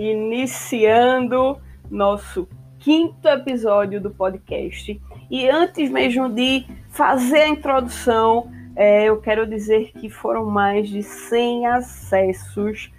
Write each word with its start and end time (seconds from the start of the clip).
iniciando 0.00 1.60
nosso 1.90 2.48
quinto 2.78 3.28
episódio 3.28 4.00
do 4.00 4.10
podcast. 4.10 4.98
E 5.30 5.46
antes 5.46 5.90
mesmo 5.90 6.30
de 6.30 6.64
fazer 6.88 7.42
a 7.42 7.48
introdução, 7.48 8.50
é, 8.74 9.04
eu 9.04 9.20
quero 9.20 9.46
dizer 9.46 9.92
que 9.92 10.08
foram 10.08 10.46
mais 10.46 10.88
de 10.88 11.02
100 11.02 11.66
acessos 11.66 12.90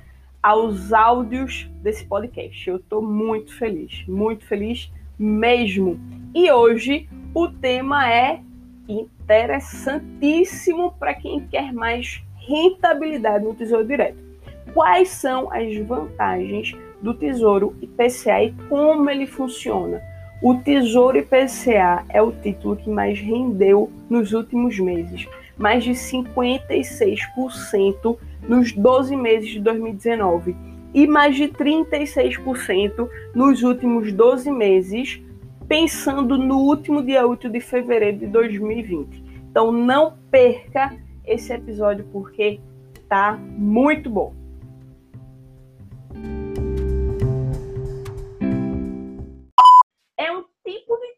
aos 0.44 0.94
áudios 0.94 1.68
desse 1.82 2.06
podcast. 2.06 2.70
Eu 2.70 2.76
estou 2.76 3.02
muito 3.02 3.58
feliz, 3.58 4.06
muito 4.08 4.46
feliz 4.46 4.92
mesmo. 5.18 6.00
E 6.36 6.52
hoje 6.52 7.10
o 7.34 7.48
tema 7.48 8.08
é 8.08 8.42
interessantíssimo 8.88 10.92
para 11.00 11.16
quem 11.16 11.48
quer 11.48 11.74
mais 11.74 12.22
rentabilidade 12.36 13.44
no 13.44 13.56
Tesouro 13.56 13.88
Direto 13.88 14.30
quais 14.74 15.10
são 15.10 15.52
as 15.52 15.76
vantagens 15.78 16.76
do 17.02 17.14
Tesouro 17.14 17.76
IPCA 17.82 18.44
e 18.44 18.54
como 18.70 19.10
ele 19.10 19.26
funciona. 19.26 20.02
O 20.42 20.56
Tesouro 20.56 21.18
IPCA 21.18 22.06
é 22.10 22.22
o 22.22 22.32
título 22.32 22.76
que 22.76 22.90
mais 22.90 23.20
rendeu 23.20 23.90
nos 24.10 24.34
últimos 24.34 24.78
meses, 24.80 25.28
mais 25.58 25.84
de 25.84 25.92
56% 25.92 28.18
nos 28.48 28.72
12 28.72 29.16
meses 29.16 29.50
de 29.50 29.60
2019 29.60 30.56
e 30.94 31.08
mais 31.08 31.36
de 31.36 31.48
36% 31.48 33.08
nos 33.34 33.64
últimos 33.64 34.12
12 34.12 34.52
meses, 34.52 35.22
pensando 35.68 36.38
no 36.38 36.58
último 36.58 37.04
dia 37.04 37.26
útil 37.26 37.50
de 37.50 37.62
fevereiro 37.62 38.18
de 38.18 38.28
2020. 38.28 39.24
Então 39.50 39.72
não 39.72 40.18
perca 40.30 40.96
esse 41.26 41.54
episódio 41.54 42.06
porque 42.12 42.60
tá 43.08 43.40
muito 43.58 44.10
bom. 44.10 44.41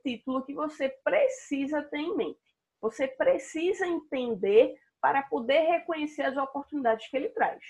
Título 0.03 0.43
que 0.43 0.53
você 0.53 0.89
precisa 1.03 1.81
ter 1.83 1.99
em 1.99 2.15
mente. 2.15 2.39
Você 2.81 3.07
precisa 3.07 3.87
entender 3.87 4.75
para 5.01 5.23
poder 5.23 5.61
reconhecer 5.61 6.23
as 6.23 6.37
oportunidades 6.37 7.07
que 7.09 7.17
ele 7.17 7.29
traz, 7.29 7.61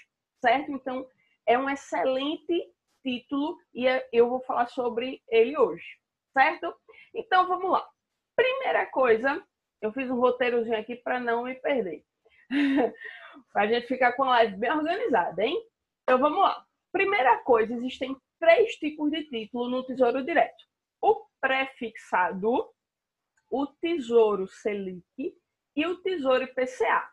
certo? 0.42 0.72
Então, 0.72 1.08
é 1.46 1.58
um 1.58 1.70
excelente 1.70 2.72
título 3.04 3.58
e 3.74 3.88
é, 3.88 4.08
eu 4.12 4.30
vou 4.30 4.42
falar 4.42 4.68
sobre 4.68 5.22
ele 5.28 5.58
hoje, 5.58 5.86
certo? 6.32 6.74
Então, 7.14 7.48
vamos 7.48 7.72
lá. 7.72 7.88
Primeira 8.36 8.86
coisa, 8.88 9.44
eu 9.82 9.92
fiz 9.92 10.10
um 10.10 10.20
roteirozinho 10.20 10.78
aqui 10.78 10.96
para 10.96 11.20
não 11.20 11.44
me 11.44 11.56
perder. 11.56 12.04
para 13.52 13.64
a 13.64 13.68
gente 13.68 13.88
ficar 13.88 14.14
com 14.14 14.24
a 14.24 14.30
live 14.30 14.58
bem 14.58 14.72
organizada, 14.72 15.44
hein? 15.44 15.60
Então, 16.04 16.20
vamos 16.20 16.40
lá. 16.40 16.66
Primeira 16.92 17.38
coisa, 17.40 17.74
existem 17.74 18.16
três 18.40 18.76
tipos 18.76 19.10
de 19.10 19.24
título 19.24 19.70
no 19.70 19.84
Tesouro 19.84 20.24
Direto. 20.24 20.64
O 21.44 21.46
pré-fixado, 21.46 22.70
o 23.52 23.68
Tesouro 23.68 24.48
Selic 24.48 25.04
e 25.76 25.86
o 25.86 26.02
Tesouro 26.02 26.46
IPCA. 26.46 27.06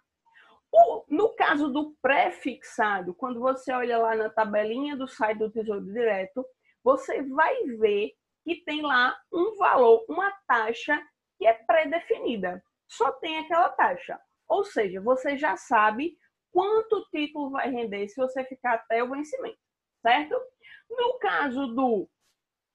O, 0.73 1.05
no 1.09 1.35
caso 1.35 1.69
do 1.69 1.97
pré-fixado, 2.01 3.13
quando 3.13 3.41
você 3.41 3.73
olha 3.73 3.99
lá 3.99 4.15
na 4.15 4.31
tabelinha 4.31 4.97
do 4.97 5.09
site 5.09 5.39
do 5.39 5.51
Tesouro 5.51 5.85
Direto, 5.85 6.47
você 6.85 7.25
vai 7.25 7.65
ver 7.77 8.13
que 8.45 8.63
tem 8.65 8.83
lá 8.83 9.21
um 9.33 9.57
valor, 9.57 10.07
uma 10.09 10.31
taxa 10.47 10.97
que 11.37 11.45
é 11.45 11.53
pré-definida. 11.53 12.63
Só 12.87 13.11
tem 13.15 13.37
aquela 13.39 13.71
taxa. 13.71 14.17
Ou 14.49 14.63
seja, 14.63 15.01
você 15.01 15.37
já 15.37 15.57
sabe 15.57 16.17
quanto 16.53 16.99
o 16.99 17.07
título 17.07 17.51
vai 17.51 17.69
render 17.69 18.07
se 18.07 18.15
você 18.15 18.45
ficar 18.45 18.75
até 18.75 19.03
o 19.03 19.11
vencimento, 19.11 19.59
certo? 20.01 20.41
No 20.89 21.19
caso 21.19 21.67
do 21.75 22.09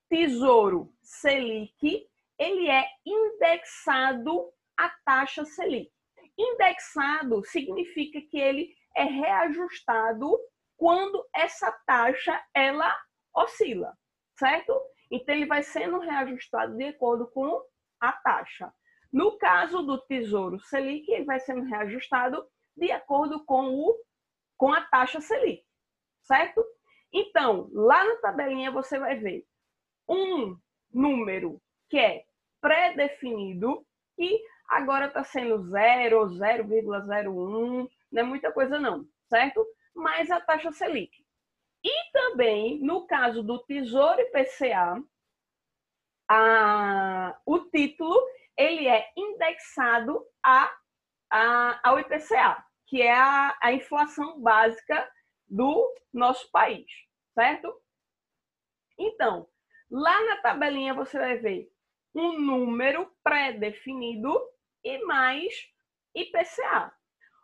Tesouro 0.10 0.94
Selic, 1.02 2.08
ele 2.38 2.70
é 2.70 2.86
indexado 3.06 4.52
à 4.78 4.90
taxa 5.06 5.46
Selic. 5.46 5.92
Indexado 6.38 7.44
significa 7.46 8.20
que 8.30 8.38
ele 8.38 8.74
é 8.96 9.04
reajustado 9.04 10.38
quando 10.78 11.26
essa 11.34 11.72
taxa 11.86 12.44
ela 12.54 12.96
oscila, 13.34 13.94
certo? 14.38 14.74
Então 15.12 15.34
ele 15.34 15.46
vai 15.46 15.64
sendo 15.64 16.00
reajustado 16.00 16.76
de 16.76 16.86
acordo 16.86 17.30
com 17.32 17.62
a 18.00 18.12
taxa. 18.12 18.74
No 19.12 19.38
caso 19.38 19.82
do 19.82 19.98
Tesouro 20.06 20.60
Selic, 20.60 21.10
ele 21.10 21.26
vai 21.26 21.40
sendo 21.40 21.64
reajustado 21.64 22.46
de 22.76 22.92
acordo 22.92 23.44
com 23.46 23.74
o 23.74 23.96
com 24.58 24.72
a 24.74 24.82
taxa 24.82 25.20
Selic, 25.20 25.64
certo? 26.22 26.64
Então, 27.14 27.70
lá 27.74 28.04
na 28.06 28.16
tabelinha 28.18 28.72
você 28.72 28.98
vai 28.98 29.16
ver 29.18 29.46
um 30.08 30.58
número 30.92 31.62
que 31.90 31.98
é 31.98 32.26
pré-definido 32.62 33.86
e 34.18 34.42
agora 34.68 35.08
está 35.08 35.24
sendo 35.24 35.62
0 35.70 36.20
ou 36.20 36.28
0,01, 36.28 37.90
não 38.12 38.22
é 38.22 38.24
muita 38.24 38.52
coisa 38.52 38.80
não, 38.80 39.06
certo? 39.30 39.66
Mais 39.94 40.32
a 40.32 40.40
taxa 40.40 40.72
Selic. 40.72 41.12
E 41.84 42.12
também, 42.12 42.80
no 42.80 43.06
caso 43.06 43.44
do 43.44 43.60
Tesouro 43.60 44.20
IPCA, 44.20 45.04
a, 46.28 47.40
o 47.46 47.60
título 47.60 48.20
ele 48.58 48.88
é 48.88 49.12
indexado 49.16 50.26
a, 50.44 50.76
a, 51.30 51.80
ao 51.88 52.00
IPCA, 52.00 52.66
que 52.88 53.02
é 53.02 53.14
a, 53.14 53.56
a 53.62 53.74
inflação 53.74 54.40
básica 54.42 55.10
do 55.48 55.94
nosso 56.12 56.50
país, 56.52 56.90
certo? 57.34 57.72
Então, 58.98 59.48
Lá 59.90 60.24
na 60.26 60.38
tabelinha 60.42 60.94
você 60.94 61.18
vai 61.18 61.38
ver 61.38 61.72
um 62.14 62.40
número 62.40 63.12
pré-definido 63.24 64.34
e 64.84 65.04
mais 65.06 65.54
IPCA. 66.16 66.94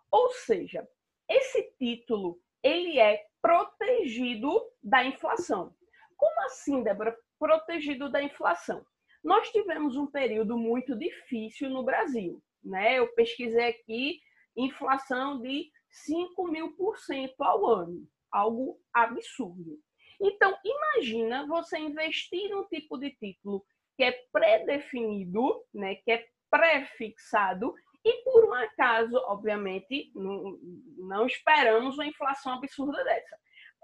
Ou 0.09 0.31
seja, 0.31 0.88
esse 1.29 1.74
título 1.78 2.41
ele 2.63 3.00
é 3.00 3.25
protegido 3.41 4.62
da 4.84 5.03
inflação. 5.03 5.75
Como 6.16 6.46
assim, 6.46 6.84
Débora? 6.84 7.18
Protegido 7.40 8.09
da 8.09 8.22
inflação. 8.22 8.85
Nós 9.23 9.52
tivemos 9.52 9.96
um 9.96 10.08
período 10.08 10.58
muito 10.58 10.97
difícil 10.97 11.69
no 11.69 11.84
Brasil. 11.84 12.41
Né? 12.63 13.00
Eu 13.00 13.13
pesquisei 13.13 13.69
aqui 13.69 14.19
inflação 14.56 15.41
de 15.41 15.72
5 15.90 16.47
mil 16.47 16.75
por 16.75 16.97
cento 16.97 17.41
ao 17.44 17.66
ano. 17.66 18.08
Algo 18.31 18.79
absurdo. 18.94 19.79
Então, 20.21 20.55
imagina 20.63 21.47
você 21.47 21.79
investir 21.79 22.49
num 22.49 22.63
tipo 22.65 22.97
de 22.97 23.09
título 23.11 23.65
que 23.97 24.03
é 24.03 24.11
pré-definido, 24.31 25.65
né, 25.73 25.95
que 25.95 26.11
é 26.11 26.27
pré-fixado, 26.49 27.73
e 28.05 28.23
por 28.23 28.45
um 28.45 28.53
acaso, 28.53 29.15
obviamente, 29.27 30.11
não, 30.15 30.57
não 30.97 31.25
esperamos 31.25 31.95
uma 31.95 32.05
inflação 32.05 32.53
absurda 32.53 33.03
dessa. 33.03 33.37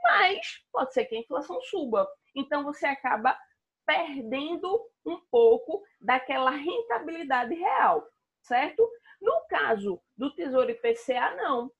Mas 0.03 0.63
pode 0.71 0.93
ser 0.93 1.05
que 1.05 1.15
a 1.15 1.19
inflação 1.19 1.59
suba. 1.61 2.07
Então, 2.35 2.63
você 2.63 2.85
acaba 2.85 3.37
perdendo 3.85 4.79
um 5.05 5.19
pouco 5.31 5.83
daquela 5.99 6.51
rentabilidade 6.51 7.55
real, 7.55 8.07
certo? 8.41 8.87
No 9.21 9.45
caso 9.49 10.01
do 10.15 10.33
Tesouro 10.35 10.69
IPCA, 10.69 11.35
não. 11.35 11.71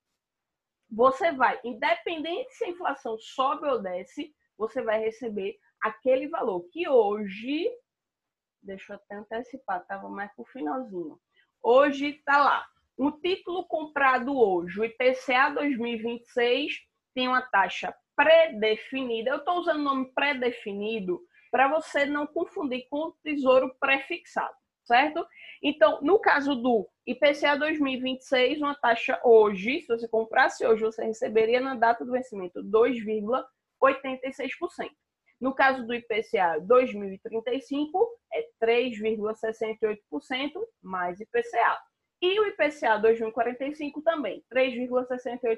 Você 0.90 1.32
vai, 1.32 1.60
independente 1.64 2.54
se 2.54 2.66
a 2.66 2.70
inflação 2.70 3.18
sobe 3.20 3.68
ou 3.68 3.82
desce, 3.82 4.34
você 4.58 4.82
vai 4.82 5.00
receber 5.00 5.58
aquele 5.82 6.28
valor 6.28 6.62
que 6.72 6.88
hoje, 6.90 7.70
deixa 8.62 8.94
eu 8.94 8.98
até 8.98 9.16
antecipar, 9.16 9.82
estava 9.82 10.10
mais 10.10 10.34
para 10.34 10.44
o 10.44 10.48
finalzinho. 10.48 11.20
Hoje 11.62 12.10
está 12.10 12.44
lá. 12.44 12.66
Um 12.98 13.12
título 13.12 13.66
comprado 13.68 14.36
hoje, 14.36 14.80
o 14.80 14.84
IPCA 14.84 15.52
2026, 15.52 16.74
tem 17.14 17.28
uma 17.28 17.44
taxa 17.44 17.96
pré-definida. 18.16 19.30
Eu 19.30 19.38
estou 19.38 19.60
usando 19.60 19.80
o 19.80 19.84
nome 19.84 20.12
pré-definido 20.14 21.22
para 21.52 21.68
você 21.68 22.06
não 22.06 22.26
confundir 22.26 22.88
com 22.90 23.10
o 23.10 23.12
tesouro 23.24 23.74
pré-fixado, 23.80 24.56
certo? 24.84 25.26
Então, 25.62 26.00
no 26.02 26.20
caso 26.20 26.56
do 26.56 26.90
IPCA 27.06 27.56
2026, 27.58 28.62
uma 28.62 28.76
taxa 28.76 29.20
hoje, 29.24 29.82
se 29.82 29.88
você 29.88 30.08
comprasse 30.08 30.66
hoje, 30.66 30.84
você 30.84 31.06
receberia 31.06 31.62
na 31.62 31.76
data 31.76 32.04
do 32.04 32.12
vencimento 32.12 32.64
2,5%. 32.64 33.46
86%. 33.82 34.90
No 35.40 35.54
caso 35.54 35.86
do 35.86 35.94
IPCA 35.94 36.60
2035, 36.62 38.10
é 38.34 38.48
3,68% 38.64 39.98
mais 40.82 41.20
IPCA. 41.20 41.80
E 42.20 42.40
o 42.40 42.48
IPCA 42.48 42.98
2045 42.98 44.02
também, 44.02 44.44
3,68% 44.52 45.58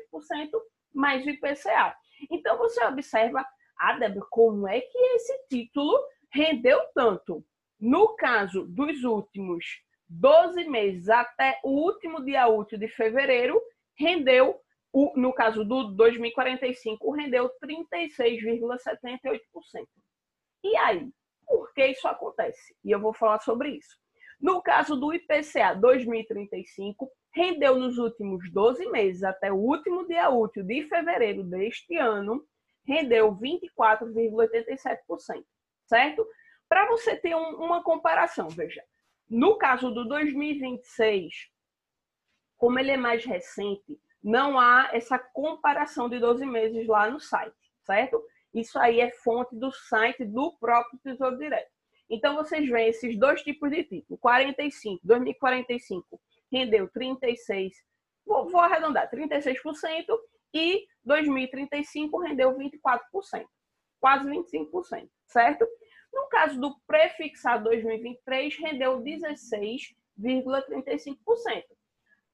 mais 0.94 1.25
o 1.25 1.30
IPCA. 1.30 1.95
Então 2.30 2.57
você 2.57 2.83
observa, 2.83 3.45
ah, 3.80 3.94
Débora, 3.94 4.25
como 4.30 4.68
é 4.68 4.81
que 4.81 4.98
esse 5.15 5.48
título 5.48 5.98
rendeu 6.31 6.81
tanto? 6.94 7.42
No 7.80 8.15
caso 8.18 8.65
dos 8.65 9.06
últimos 9.06 9.65
12 10.10 10.65
meses 10.68 11.07
até 11.07 11.57
o 11.63 11.69
último 11.69 12.25
dia 12.25 12.48
útil 12.48 12.77
de 12.77 12.89
fevereiro, 12.89 13.62
rendeu 13.98 14.60
o, 14.91 15.13
no 15.15 15.31
caso 15.33 15.63
do 15.63 15.95
2045, 15.95 17.12
rendeu 17.12 17.50
36,78%. 17.63 19.39
E 20.63 20.75
aí, 20.77 21.07
por 21.45 21.71
que 21.74 21.86
isso 21.88 22.07
acontece? 22.07 22.75
E 22.83 22.89
eu 22.91 23.00
vou 23.00 23.13
falar 23.13 23.39
sobre 23.39 23.69
isso. 23.69 23.97
No 24.39 24.62
caso 24.62 24.95
do 24.95 25.13
IPCA 25.13 25.74
2035, 25.75 27.12
rendeu 27.33 27.77
nos 27.77 27.97
últimos 27.97 28.50
12 28.51 28.89
meses, 28.89 29.24
até 29.24 29.51
o 29.51 29.57
último 29.57 30.07
dia 30.07 30.30
útil 30.30 30.63
de 30.63 30.88
fevereiro 30.88 31.44
deste 31.44 31.97
ano, 31.97 32.45
rendeu 32.86 33.36
24,87%, 33.36 35.44
certo? 35.86 36.25
Para 36.68 36.88
você 36.88 37.15
ter 37.18 37.36
um, 37.36 37.57
uma 37.57 37.83
comparação, 37.83 38.47
veja, 38.47 38.83
no 39.30 39.57
caso 39.57 39.91
do 39.91 40.07
2026, 40.07 41.50
como 42.57 42.80
ele 42.80 42.91
é 42.91 42.97
mais 42.97 43.25
recente, 43.25 44.00
não 44.24 44.60
há 44.60 44.89
essa 44.94 45.18
comparação 45.18 46.10
de 46.10 46.19
12 46.19 46.45
meses 46.45 46.88
lá 46.88 47.10
no 47.10 47.19
site, 47.19 47.56
certo? 47.83 48.24
Isso 48.54 48.77
aí 48.80 49.00
é 49.00 49.12
fonte 49.12 49.56
do 49.56 49.71
site 49.71 50.25
do 50.25 50.51
próprio 50.60 51.00
Tesouro 51.00 51.38
Direto. 51.38 51.71
Então, 52.10 52.36
vocês 52.36 52.68
veem 52.68 52.89
esses 52.89 53.18
dois 53.18 53.42
tipos 53.44 53.69
de 53.69 53.83
título. 53.83 54.18
45, 54.18 55.00
2045 55.04 56.19
rendeu 56.51 56.89
36, 56.89 57.71
vou, 58.25 58.50
vou 58.50 58.60
arredondar, 58.60 59.10
36%, 59.12 60.06
e 60.54 60.88
2035 61.04 62.19
rendeu 62.19 62.56
24%, 62.57 63.45
quase 64.00 64.25
25%, 64.25 65.10
certo? 65.27 65.68
No 66.12 66.27
caso 66.27 66.60
do 66.60 66.75
prefixado 66.88 67.65
2023, 67.65 68.57
rendeu 68.57 69.00
16,35%. 69.00 71.63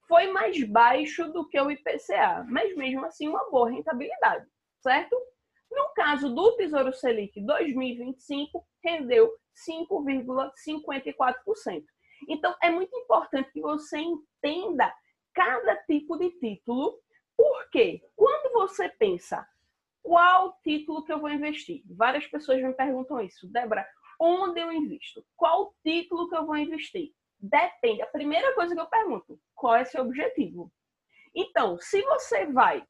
Foi 0.08 0.32
mais 0.32 0.60
baixo 0.64 1.30
do 1.32 1.48
que 1.48 1.60
o 1.60 1.70
IPCA, 1.70 2.44
mas 2.48 2.76
mesmo 2.76 3.04
assim 3.04 3.28
uma 3.28 3.48
boa 3.50 3.70
rentabilidade, 3.70 4.46
certo? 4.80 5.16
No 5.70 5.92
caso 5.94 6.34
do 6.34 6.56
Tesouro 6.56 6.92
Selic 6.92 7.40
2025, 7.40 8.66
rendeu 8.84 9.32
5,54%. 9.68 11.84
Então, 12.28 12.54
é 12.62 12.70
muito 12.70 12.96
importante 12.96 13.50
que 13.52 13.60
você 13.60 13.98
entenda 13.98 14.94
cada 15.34 15.76
tipo 15.84 16.16
de 16.16 16.30
título, 16.38 16.98
porque 17.36 18.00
quando 18.14 18.52
você 18.52 18.88
pensa 18.88 19.44
qual 20.02 20.58
título 20.62 21.04
que 21.04 21.12
eu 21.12 21.20
vou 21.20 21.30
investir, 21.30 21.82
várias 21.84 22.26
pessoas 22.28 22.62
me 22.62 22.72
perguntam 22.72 23.20
isso, 23.20 23.48
Débora, 23.48 23.84
onde 24.20 24.60
eu 24.60 24.72
invisto? 24.72 25.26
Qual 25.36 25.74
título 25.82 26.28
que 26.28 26.36
eu 26.36 26.46
vou 26.46 26.56
investir? 26.56 27.12
Depende. 27.48 28.02
A 28.02 28.06
primeira 28.06 28.54
coisa 28.54 28.74
que 28.74 28.80
eu 28.80 28.86
pergunto, 28.86 29.40
qual 29.54 29.76
é 29.76 29.84
seu 29.84 30.02
objetivo? 30.02 30.72
Então, 31.34 31.78
se 31.78 32.02
você 32.02 32.46
vai 32.46 32.84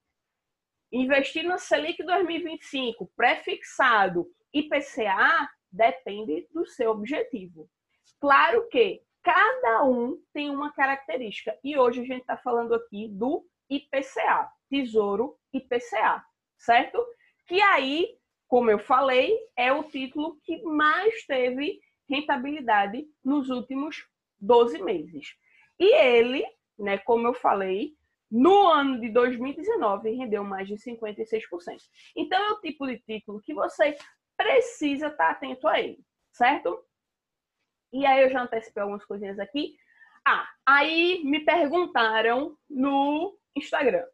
investir 0.90 1.44
no 1.44 1.58
Selic 1.58 2.02
2025, 2.02 3.10
prefixado 3.14 4.26
IPCA, 4.54 5.50
depende 5.70 6.48
do 6.52 6.64
seu 6.64 6.92
objetivo. 6.92 7.68
Claro 8.18 8.66
que 8.68 9.02
cada 9.22 9.84
um 9.84 10.18
tem 10.32 10.48
uma 10.48 10.72
característica. 10.72 11.58
E 11.62 11.76
hoje 11.76 12.00
a 12.00 12.04
gente 12.04 12.20
está 12.20 12.38
falando 12.38 12.74
aqui 12.74 13.08
do 13.08 13.44
IPCA, 13.68 14.48
Tesouro 14.70 15.36
IPCA, 15.52 16.24
certo? 16.56 17.04
Que 17.46 17.60
aí, 17.60 18.16
como 18.48 18.70
eu 18.70 18.78
falei, 18.78 19.36
é 19.54 19.70
o 19.70 19.84
título 19.84 20.38
que 20.44 20.62
mais 20.62 21.26
teve 21.26 21.78
rentabilidade 22.08 23.06
nos 23.22 23.50
últimos 23.50 24.06
12 24.40 24.82
meses. 24.82 25.34
E 25.78 25.94
ele, 25.94 26.44
né, 26.78 26.98
como 26.98 27.26
eu 27.26 27.34
falei, 27.34 27.94
no 28.30 28.66
ano 28.66 29.00
de 29.00 29.08
2019 29.10 30.10
rendeu 30.10 30.42
mais 30.42 30.66
de 30.66 30.74
56%. 30.74 31.42
Então 32.16 32.38
é 32.38 32.50
o 32.52 32.60
tipo 32.60 32.86
de 32.86 32.98
título 32.98 33.40
que 33.40 33.54
você 33.54 33.96
precisa 34.36 35.08
estar 35.08 35.30
atento 35.30 35.66
a 35.68 35.80
ele, 35.80 35.98
certo? 36.32 36.84
E 37.92 38.04
aí 38.04 38.22
eu 38.22 38.30
já 38.30 38.42
antecipei 38.42 38.82
algumas 38.82 39.04
coisinhas 39.04 39.38
aqui. 39.38 39.76
Ah, 40.26 40.46
aí 40.66 41.22
me 41.24 41.44
perguntaram 41.44 42.56
no 42.68 43.38
Instagram. 43.54 44.04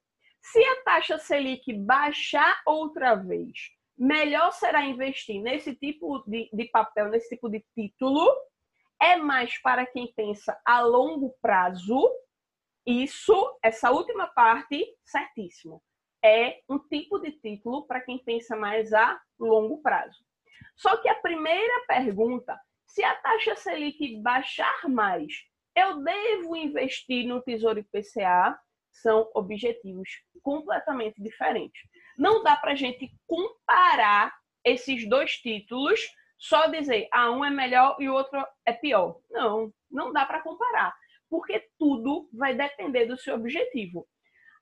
Se 0.40 0.62
a 0.62 0.82
taxa 0.82 1.18
Selic 1.18 1.72
baixar 1.72 2.60
outra 2.66 3.14
vez, 3.14 3.70
melhor 3.96 4.52
será 4.52 4.84
investir 4.84 5.40
nesse 5.40 5.74
tipo 5.74 6.22
de, 6.26 6.50
de 6.52 6.64
papel, 6.66 7.08
nesse 7.08 7.28
tipo 7.30 7.48
de 7.48 7.64
título? 7.74 8.28
É 9.02 9.16
mais 9.16 9.58
para 9.58 9.84
quem 9.84 10.12
pensa 10.14 10.56
a 10.64 10.80
longo 10.80 11.34
prazo? 11.42 12.08
Isso, 12.86 13.58
essa 13.60 13.90
última 13.90 14.28
parte, 14.28 14.86
certíssimo. 15.04 15.82
É 16.24 16.60
um 16.68 16.78
tipo 16.78 17.18
de 17.18 17.32
título 17.32 17.84
para 17.84 18.00
quem 18.00 18.18
pensa 18.18 18.54
mais 18.54 18.92
a 18.92 19.20
longo 19.40 19.82
prazo. 19.82 20.24
Só 20.76 20.96
que 20.98 21.08
a 21.08 21.16
primeira 21.16 21.84
pergunta 21.88 22.56
se 22.86 23.02
a 23.02 23.14
taxa 23.16 23.56
Selic 23.56 24.20
baixar 24.20 24.88
mais, 24.88 25.32
eu 25.74 26.04
devo 26.04 26.54
investir 26.54 27.26
no 27.26 27.42
Tesouro 27.42 27.80
IPCA? 27.80 28.56
São 28.92 29.28
objetivos 29.34 30.08
completamente 30.42 31.20
diferentes. 31.20 31.80
Não 32.16 32.42
dá 32.44 32.54
para 32.54 32.72
a 32.72 32.76
gente 32.76 33.10
comparar 33.26 34.32
esses 34.64 35.08
dois 35.08 35.32
títulos, 35.38 36.00
só 36.42 36.66
dizer, 36.66 37.06
ah, 37.12 37.30
um 37.30 37.44
é 37.44 37.50
melhor 37.50 37.96
e 38.00 38.08
o 38.08 38.14
outro 38.14 38.44
é 38.66 38.72
pior. 38.72 39.20
Não, 39.30 39.72
não 39.88 40.12
dá 40.12 40.26
para 40.26 40.42
comparar, 40.42 40.92
porque 41.30 41.68
tudo 41.78 42.28
vai 42.32 42.52
depender 42.52 43.06
do 43.06 43.16
seu 43.16 43.36
objetivo. 43.36 44.08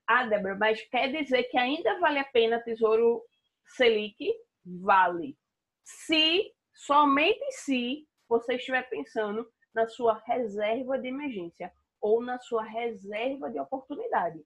Ah, 0.05 0.23
Débora, 0.27 0.55
mas 0.55 0.79
quer 0.89 1.11
dizer 1.11 1.45
que 1.45 1.57
ainda 1.57 1.99
vale 1.99 2.19
a 2.19 2.23
pena 2.23 2.61
Tesouro 2.61 3.23
Selic? 3.65 4.31
Vale. 4.63 5.35
Se, 5.83 6.53
somente 6.71 7.51
se 7.51 8.07
você 8.29 8.57
estiver 8.57 8.87
pensando 8.87 9.51
na 9.73 9.87
sua 9.87 10.21
reserva 10.27 10.99
de 10.99 11.07
emergência 11.07 11.73
ou 11.99 12.21
na 12.21 12.37
sua 12.37 12.61
reserva 12.61 13.49
de 13.49 13.59
oportunidade. 13.59 14.39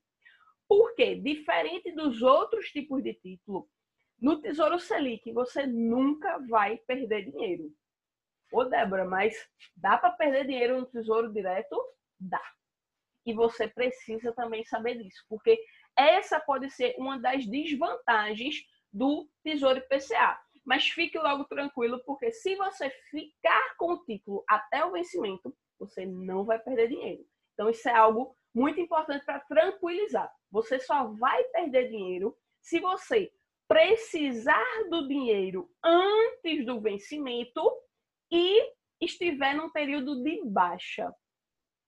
Porque, 0.69 1.15
diferente 1.15 1.91
dos 1.91 2.21
outros 2.21 2.69
tipos 2.69 3.03
de 3.03 3.13
título, 3.13 3.67
no 4.19 4.41
Tesouro 4.41 4.79
Selic 4.79 5.31
você 5.31 5.65
nunca 5.65 6.39
vai 6.47 6.77
perder 6.77 7.29
dinheiro. 7.31 7.71
Ô, 8.51 8.63
Débora, 8.63 9.05
mas 9.05 9.35
dá 9.75 9.97
para 9.97 10.11
perder 10.11 10.45
dinheiro 10.45 10.79
no 10.79 10.85
Tesouro 10.85 11.31
Direto? 11.31 11.81
Dá. 12.19 12.41
E 13.25 13.33
você 13.33 13.67
precisa 13.67 14.31
também 14.33 14.63
saber 14.63 15.01
disso, 15.01 15.25
porque 15.27 15.59
essa 15.95 16.39
pode 16.39 16.69
ser 16.69 16.95
uma 16.97 17.19
das 17.19 17.45
desvantagens 17.45 18.63
do 18.93 19.27
Tesouro 19.43 19.79
IPCA. 19.79 20.39
Mas 20.63 20.87
fique 20.87 21.17
logo 21.19 21.45
tranquilo, 21.45 22.01
porque 22.05 22.31
se 22.31 22.55
você 22.55 22.89
ficar 23.11 23.75
com 23.77 23.93
o 23.93 24.03
título 24.03 24.43
até 24.47 24.83
o 24.83 24.91
vencimento, 24.91 25.55
você 25.77 26.05
não 26.05 26.43
vai 26.43 26.57
perder 26.57 26.87
dinheiro. 26.87 27.25
Então, 27.53 27.69
isso 27.69 27.87
é 27.87 27.93
algo 27.93 28.35
muito 28.53 28.79
importante 28.79 29.25
para 29.25 29.39
tranquilizar. 29.41 30.31
Você 30.49 30.79
só 30.79 31.07
vai 31.13 31.43
perder 31.45 31.89
dinheiro 31.89 32.35
se 32.61 32.79
você 32.79 33.31
precisar 33.67 34.89
do 34.89 35.07
dinheiro 35.07 35.69
antes 35.83 36.65
do 36.65 36.79
vencimento 36.79 37.61
e 38.31 38.73
estiver 39.01 39.55
num 39.55 39.69
período 39.69 40.23
de 40.23 40.43
baixa. 40.45 41.13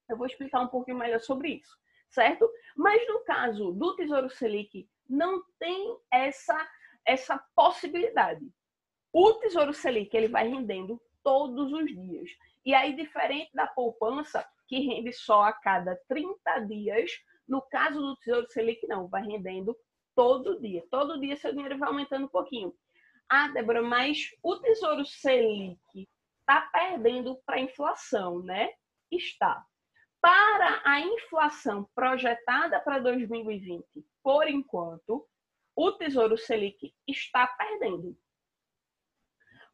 Eu 0.10 0.18
vou 0.18 0.26
explicar 0.26 0.62
um 0.62 0.68
pouquinho 0.68 0.98
melhor 0.98 1.20
sobre 1.20 1.50
isso, 1.56 1.78
certo? 2.10 2.50
Mas 2.76 3.06
no 3.08 3.20
caso 3.24 3.72
do 3.72 3.96
Tesouro 3.96 4.30
Selic, 4.30 4.88
não 5.10 5.44
tem 5.60 5.98
essa, 6.12 6.70
essa 7.06 7.38
possibilidade. 7.56 8.46
O 9.12 9.34
Tesouro 9.36 9.74
Selic 9.74 10.16
ele 10.16 10.28
vai 10.28 10.48
rendendo 10.48 11.02
todos 11.24 11.72
os 11.74 11.88
dias. 11.88 12.30
E 12.66 12.74
aí, 12.74 12.96
diferente 12.96 13.52
da 13.54 13.68
poupança, 13.68 14.46
que 14.68 14.80
rende 14.80 15.14
só 15.14 15.44
a 15.44 15.54
cada 15.54 15.96
30 16.08 16.60
dias, 16.62 17.12
no 17.48 17.62
caso 17.62 18.00
do 18.00 18.16
Tesouro 18.18 18.50
Selic, 18.50 18.86
não, 18.88 19.08
vai 19.08 19.24
rendendo 19.24 19.78
todo 20.18 20.60
dia. 20.60 20.84
Todo 20.92 21.20
dia 21.20 21.38
seu 21.38 21.54
dinheiro 21.54 21.78
vai 21.78 21.88
aumentando 21.88 22.26
um 22.26 22.30
pouquinho. 22.30 22.74
Ah, 23.30 23.48
Débora, 23.50 23.82
mas 23.82 24.36
o 24.44 24.58
Tesouro 24.58 25.06
Selic 25.06 26.10
está 26.40 26.62
perdendo 26.74 27.40
para 27.46 27.58
a 27.58 27.62
inflação, 27.62 28.42
né? 28.42 28.72
Está. 29.12 29.64
Para 30.20 30.82
a 30.84 31.00
inflação 31.00 31.88
projetada 31.94 32.80
para 32.80 33.00
2020, 33.00 33.86
por 34.24 34.50
enquanto, 34.50 35.28
o 35.76 35.92
Tesouro 35.92 36.38
Selic 36.38 36.94
está 37.08 37.46
perdendo 37.46 38.18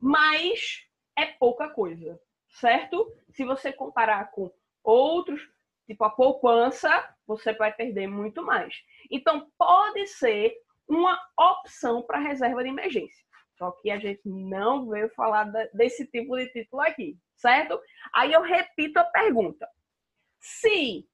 mas 0.06 0.86
é 1.18 1.26
pouca 1.26 1.70
coisa, 1.70 2.20
certo? 2.60 3.10
Se 3.32 3.46
você 3.46 3.72
comparar 3.72 4.32
com 4.32 4.52
outros, 4.84 5.50
tipo 5.88 6.04
a 6.04 6.10
poupança, 6.10 6.90
você 7.26 7.54
vai 7.54 7.74
perder 7.74 8.08
muito 8.08 8.44
mais. 8.44 8.76
Então, 9.12 9.50
pode 9.58 10.08
ser 10.08 10.54
uma 10.88 11.20
opção 11.38 12.02
para 12.02 12.20
reserva 12.20 12.64
de 12.64 12.70
emergência. 12.70 13.24
Só 13.58 13.72
que 13.72 13.92
a 13.92 14.00
gente 14.00 14.22
não 14.26 14.90
veio 14.90 15.10
falar 15.10 15.46
desse 15.74 16.08
tipo 16.08 16.36
de 16.38 16.48
título 16.50 16.82
aqui, 16.82 17.18
certo? 17.36 17.80
Aí 18.14 18.34
eu 18.34 18.42
repito 18.42 19.00
a 19.00 19.04
pergunta. 19.04 19.68
Se 20.40 21.08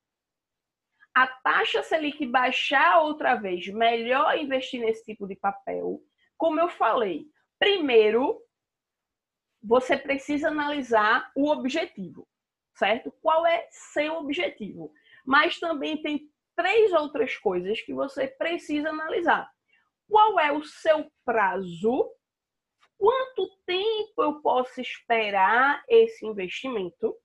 a 1.14 1.28
taxa 1.28 1.84
Selic 1.84 2.26
baixar 2.26 3.02
outra 3.02 3.36
vez, 3.36 3.68
melhor 3.68 4.38
investir 4.38 4.80
nesse 4.80 5.04
tipo 5.04 5.28
de 5.28 5.36
papel. 5.36 6.00
Como 6.38 6.60
eu 6.60 6.70
falei, 6.70 7.26
primeiro 7.60 8.42
você 9.62 9.98
precisa 9.98 10.48
analisar 10.48 11.30
o 11.36 11.50
objetivo, 11.50 12.26
certo? 12.80 13.12
Qual 13.22 13.46
é 13.46 13.68
seu 13.70 14.16
objetivo? 14.16 14.92
Mas 15.26 15.60
também 15.60 16.02
tem 16.02 16.32
três 16.56 16.92
outras 16.94 17.36
coisas 17.38 17.80
que 17.82 17.94
você 17.94 18.28
precisa 18.28 18.90
analisar. 18.90 19.52
Qual 20.10 20.40
é 20.40 20.52
o 20.52 20.64
seu 20.64 21.12
prazo? 21.24 22.12
Quanto 22.98 23.50
tempo 23.66 24.24
eu 24.24 24.42
posso 24.42 24.82
esperar 24.82 25.84
esse 25.88 26.26
investimento? 26.26 27.16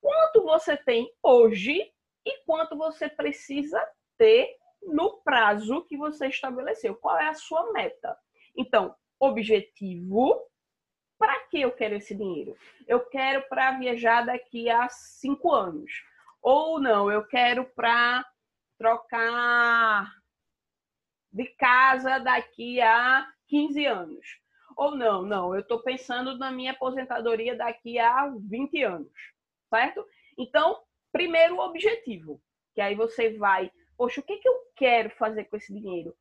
Quanto 0.00 0.42
você 0.42 0.76
tem 0.76 1.12
hoje 1.22 1.92
e 2.24 2.38
quanto 2.44 2.76
você 2.76 3.08
precisa 3.08 3.80
ter 4.16 4.56
no 4.82 5.20
prazo 5.22 5.84
que 5.84 5.96
você 5.96 6.28
estabeleceu? 6.28 6.96
Qual 6.96 7.16
é 7.18 7.28
a 7.28 7.34
sua 7.34 7.72
meta? 7.72 8.16
Então, 8.56 8.94
objetivo, 9.20 10.44
para 11.22 11.38
que 11.46 11.60
eu 11.60 11.70
quero 11.70 11.94
esse 11.94 12.16
dinheiro? 12.16 12.56
Eu 12.84 12.98
quero 13.08 13.48
para 13.48 13.78
viajar 13.78 14.26
daqui 14.26 14.68
a 14.68 14.88
cinco 14.88 15.52
anos. 15.52 16.02
Ou 16.42 16.80
não, 16.80 17.12
eu 17.12 17.24
quero 17.24 17.64
para 17.76 18.26
trocar 18.76 20.12
de 21.32 21.44
casa 21.54 22.18
daqui 22.18 22.80
a 22.80 23.24
15 23.46 23.86
anos. 23.86 24.40
Ou 24.76 24.96
não, 24.96 25.22
não, 25.22 25.54
eu 25.54 25.60
estou 25.60 25.80
pensando 25.80 26.36
na 26.36 26.50
minha 26.50 26.72
aposentadoria 26.72 27.54
daqui 27.54 28.00
a 28.00 28.26
20 28.26 28.82
anos, 28.82 29.12
certo? 29.72 30.04
Então, 30.36 30.82
primeiro 31.12 31.54
o 31.54 31.60
objetivo, 31.60 32.42
que 32.74 32.80
aí 32.80 32.96
você 32.96 33.38
vai, 33.38 33.70
poxa, 33.96 34.20
o 34.20 34.24
que, 34.24 34.38
que 34.38 34.48
eu 34.48 34.56
quero 34.74 35.10
fazer 35.10 35.44
com 35.44 35.56
esse 35.56 35.72
dinheiro? 35.72 36.16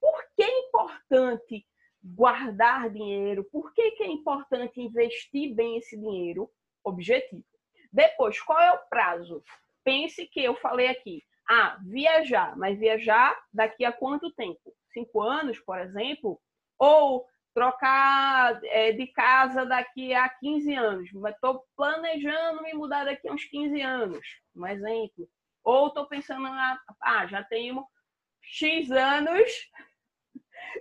Por 0.00 0.14
que 0.36 0.44
é 0.44 0.58
importante 0.60 1.66
guardar 2.04 2.90
dinheiro, 2.90 3.44
por 3.44 3.72
que, 3.72 3.92
que 3.92 4.02
é 4.02 4.06
importante 4.06 4.80
investir 4.80 5.54
bem 5.54 5.78
esse 5.78 5.96
dinheiro? 5.96 6.50
Objetivo. 6.84 7.44
Depois, 7.90 8.38
qual 8.40 8.60
é 8.60 8.72
o 8.72 8.88
prazo? 8.90 9.42
Pense 9.82 10.26
que 10.26 10.44
eu 10.44 10.54
falei 10.56 10.88
aqui, 10.88 11.22
ah, 11.48 11.78
viajar, 11.82 12.56
mas 12.56 12.78
viajar 12.78 13.34
daqui 13.52 13.84
a 13.84 13.92
quanto 13.92 14.32
tempo? 14.32 14.74
Cinco 14.92 15.22
anos, 15.22 15.58
por 15.58 15.78
exemplo? 15.78 16.40
Ou 16.78 17.26
trocar 17.54 18.60
é, 18.64 18.92
de 18.92 19.06
casa 19.06 19.64
daqui 19.64 20.12
a 20.12 20.28
15 20.28 20.74
anos, 20.74 21.10
estou 21.14 21.64
planejando 21.76 22.62
me 22.62 22.74
mudar 22.74 23.04
daqui 23.04 23.28
a 23.28 23.32
uns 23.32 23.44
15 23.44 23.80
anos, 23.80 24.26
um 24.54 24.66
exemplo. 24.66 25.28
Ou 25.62 25.86
estou 25.86 26.06
pensando, 26.06 26.46
ah, 27.00 27.26
já 27.26 27.42
tenho 27.44 27.86
X 28.42 28.90
anos 28.90 29.70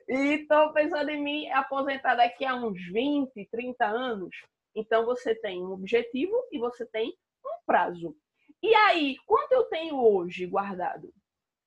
e 0.07 0.41
estou 0.41 0.71
pensando 0.73 1.09
em 1.09 1.21
me 1.21 1.51
aposentar 1.51 2.15
daqui 2.15 2.45
a 2.45 2.55
uns 2.55 2.81
20, 2.91 3.45
30 3.49 3.85
anos. 3.85 4.35
Então, 4.75 5.05
você 5.05 5.35
tem 5.35 5.63
um 5.63 5.71
objetivo 5.71 6.35
e 6.51 6.59
você 6.59 6.85
tem 6.85 7.15
um 7.45 7.65
prazo. 7.65 8.15
E 8.61 8.73
aí, 8.73 9.17
quanto 9.25 9.51
eu 9.51 9.63
tenho 9.65 10.01
hoje 10.01 10.45
guardado? 10.45 11.13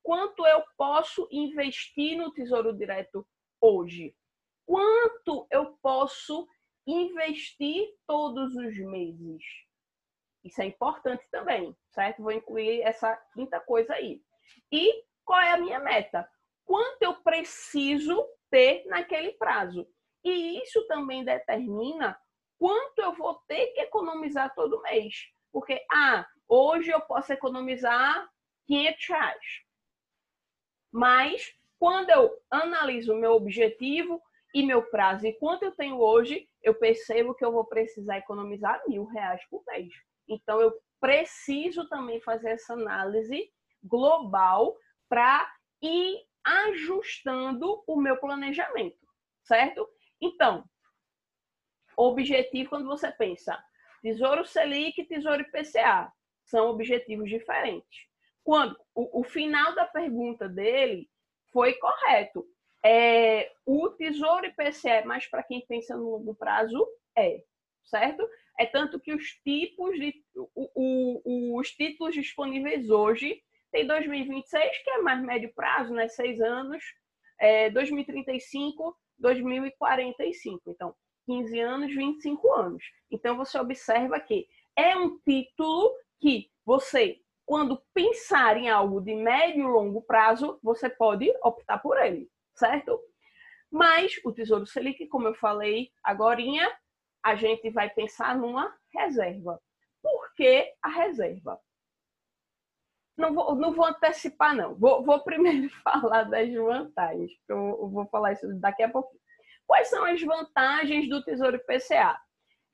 Quanto 0.02 0.46
eu 0.46 0.62
posso 0.76 1.28
investir 1.30 2.16
no 2.16 2.32
Tesouro 2.32 2.73
Direto 2.73 3.26
hoje? 3.61 4.14
Quanto 4.64 5.46
eu 5.50 5.76
posso 5.82 6.49
investir 6.87 7.92
todos 8.06 8.54
os 8.54 8.78
meses? 8.78 9.42
Isso 10.44 10.62
é 10.62 10.66
importante 10.66 11.28
também, 11.30 11.76
certo? 11.90 12.23
Vou 12.23 12.30
incluir 12.30 12.80
essa 12.82 13.16
quinta 13.35 13.58
coisa 13.58 13.94
aí. 13.94 14.23
E 14.70 15.04
qual 15.25 15.40
é 15.40 15.52
a 15.52 15.58
minha 15.58 15.80
meta? 15.80 16.28
Preciso 17.37 18.26
ter 18.50 18.85
naquele 18.87 19.33
prazo. 19.33 19.87
E 20.25 20.62
isso 20.62 20.87
também 20.87 21.25
determina 21.25 22.19
quanto 22.59 22.99
eu 22.99 23.12
vou 23.12 23.35
ter 23.47 23.66
que 23.69 23.81
economizar 23.81 24.55
todo 24.55 24.83
mês. 24.83 25.14
Porque, 25.52 25.85
ah, 25.93 26.26
hoje 26.49 26.90
eu 26.90 27.00
posso 27.00 27.33
economizar 27.33 28.28
500 28.66 29.09
reais. 29.09 29.47
Mas, 30.93 31.55
quando 31.78 32.11
eu 32.11 32.31
analiso 32.50 33.12
o 33.12 33.19
meu 33.19 33.33
objetivo 33.33 34.21
e 34.55 34.62
meu 34.64 34.83
prazo 34.83 35.26
e 35.26 35.35
quanto 35.35 35.64
eu 35.64 35.73
tenho 35.73 36.00
hoje, 36.00 36.49
eu 36.62 36.75
percebo 36.75 37.35
que 37.35 37.45
eu 37.45 37.52
vou 37.52 37.64
precisar 37.64 38.16
economizar 38.16 38.83
mil 38.88 39.05
reais 39.05 39.43
por 39.50 39.62
mês. 39.69 39.93
Então, 40.28 40.61
eu 40.61 40.73
preciso 40.99 41.87
também 41.88 42.21
fazer 42.23 42.50
essa 42.50 42.73
análise 42.73 43.52
global 43.85 44.75
para 45.09 45.47
ir 45.83 46.25
ajustando 46.47 47.83
o 47.87 48.00
meu 48.00 48.17
planejamento, 48.19 49.07
certo? 49.43 49.88
Então, 50.21 50.65
objetivo 51.97 52.71
quando 52.71 52.87
você 52.87 53.11
pensa 53.11 53.59
Tesouro 54.03 54.47
Selic 54.47 55.00
e 55.00 55.05
Tesouro 55.05 55.43
IPCA 55.43 56.12
são 56.45 56.69
objetivos 56.69 57.29
diferentes. 57.29 58.07
Quando 58.45 58.79
o, 58.95 59.21
o 59.21 59.25
final 59.25 59.75
da 59.75 59.85
pergunta 59.85 60.49
dele 60.49 61.11
foi 61.53 61.75
correto. 61.75 62.47
É, 62.85 63.50
o 63.65 63.88
Tesouro 63.91 64.47
IPCA 64.47 65.05
mais 65.05 65.26
para 65.26 65.43
quem 65.43 65.67
pensa 65.67 65.97
no 65.97 66.11
longo 66.11 66.35
prazo? 66.37 66.87
É, 67.19 67.43
certo? 67.85 68.29
É 68.59 68.67
tanto 68.67 69.00
que 69.00 69.12
os 69.12 69.25
tipos 69.43 69.99
de 69.99 70.15
o, 70.55 70.71
o, 71.55 71.59
os 71.59 71.71
títulos 71.71 72.15
disponíveis 72.15 72.88
hoje 72.88 73.43
tem 73.76 73.87
2026, 73.87 74.78
que 74.78 74.90
é 74.90 75.02
mais 75.02 75.23
médio 75.23 75.52
prazo, 75.54 75.92
né? 75.92 76.09
Seis 76.09 76.40
anos. 76.40 76.83
É, 77.38 77.68
2035, 77.68 78.97
2045. 79.18 80.71
Então, 80.71 80.95
15 81.26 81.61
anos, 81.61 81.95
25 81.95 82.52
anos. 82.54 82.83
Então, 83.11 83.37
você 83.37 83.59
observa 83.59 84.18
que 84.18 84.49
é 84.75 84.97
um 84.97 85.18
título 85.18 85.95
que 86.18 86.50
você, 86.64 87.21
quando 87.45 87.83
pensar 87.92 88.56
em 88.56 88.71
algo 88.71 88.99
de 88.99 89.14
médio 89.14 89.61
e 89.61 89.71
longo 89.71 90.00
prazo, 90.00 90.59
você 90.62 90.88
pode 90.88 91.30
optar 91.42 91.78
por 91.78 91.99
ele, 91.99 92.30
certo? 92.54 92.99
Mas 93.71 94.18
o 94.25 94.33
Tesouro 94.33 94.64
Selic, 94.64 95.06
como 95.09 95.28
eu 95.28 95.35
falei 95.35 95.90
agora, 96.02 96.40
a 97.23 97.35
gente 97.35 97.68
vai 97.68 97.90
pensar 97.90 98.38
numa 98.38 98.75
reserva. 98.95 99.61
Por 100.00 100.35
que 100.35 100.73
a 100.80 100.88
reserva? 100.88 101.61
Não 103.16 103.35
vou, 103.35 103.54
não 103.54 103.73
vou 103.73 103.87
antecipar, 103.87 104.54
não. 104.54 104.75
Vou, 104.75 105.02
vou 105.02 105.20
primeiro 105.20 105.68
falar 105.82 106.25
das 106.25 106.52
vantagens. 106.52 107.32
Eu 107.49 107.88
vou 107.88 108.06
falar 108.06 108.32
isso 108.32 108.46
daqui 108.61 108.82
a 108.82 108.90
pouco. 108.90 109.16
Quais 109.66 109.88
são 109.88 110.04
as 110.04 110.23
vantagens 110.23 111.08
do 111.08 111.25
Tesouro 111.25 111.56
IPCA? 111.56 112.18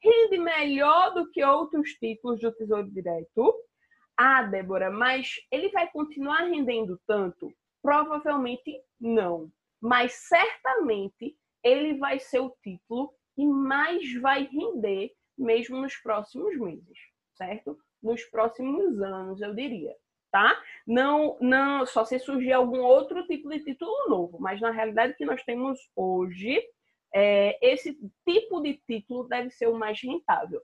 Rende 0.02 0.38
melhor 0.38 1.14
do 1.14 1.30
que 1.30 1.44
outros 1.44 1.90
títulos 1.92 2.40
do 2.40 2.52
Tesouro 2.52 2.90
Direto. 2.90 3.54
Ah, 4.16 4.42
Débora, 4.42 4.90
mas 4.90 5.34
ele 5.50 5.70
vai 5.70 5.90
continuar 5.90 6.44
rendendo 6.49 7.00
tanto? 7.06 7.52
Provavelmente 7.80 8.82
não. 9.00 9.50
Mas 9.80 10.12
certamente 10.12 11.37
ele 11.62 11.99
vai 11.99 12.18
ser 12.18 12.40
o 12.40 12.54
título 12.62 13.14
que 13.34 13.46
mais 13.46 14.12
vai 14.20 14.44
render 14.44 15.12
mesmo 15.38 15.80
nos 15.80 15.96
próximos 15.96 16.56
meses, 16.58 16.99
certo? 17.37 17.78
Nos 18.02 18.22
próximos 18.25 19.00
anos, 19.00 19.40
eu 19.40 19.54
diria 19.54 19.94
tá? 20.33 20.59
Não, 20.87 21.37
não, 21.41 21.85
só 21.87 22.05
se 22.05 22.19
surgir 22.19 22.53
algum 22.53 22.81
outro 22.81 23.25
tipo 23.27 23.51
de 23.51 23.62
título 23.62 24.09
novo, 24.09 24.41
mas 24.41 24.61
na 24.61 24.71
realidade 24.71 25.15
que 25.15 25.27
nós 25.27 25.45
temos 25.45 25.79
hoje, 25.95 26.61
é, 27.15 27.59
esse 27.61 27.97
tipo 28.27 28.61
de 28.62 28.81
título 28.89 29.29
deve 29.29 29.51
ser 29.51 29.69
o 29.69 29.79
mais 29.79 30.01
rentável, 30.03 30.61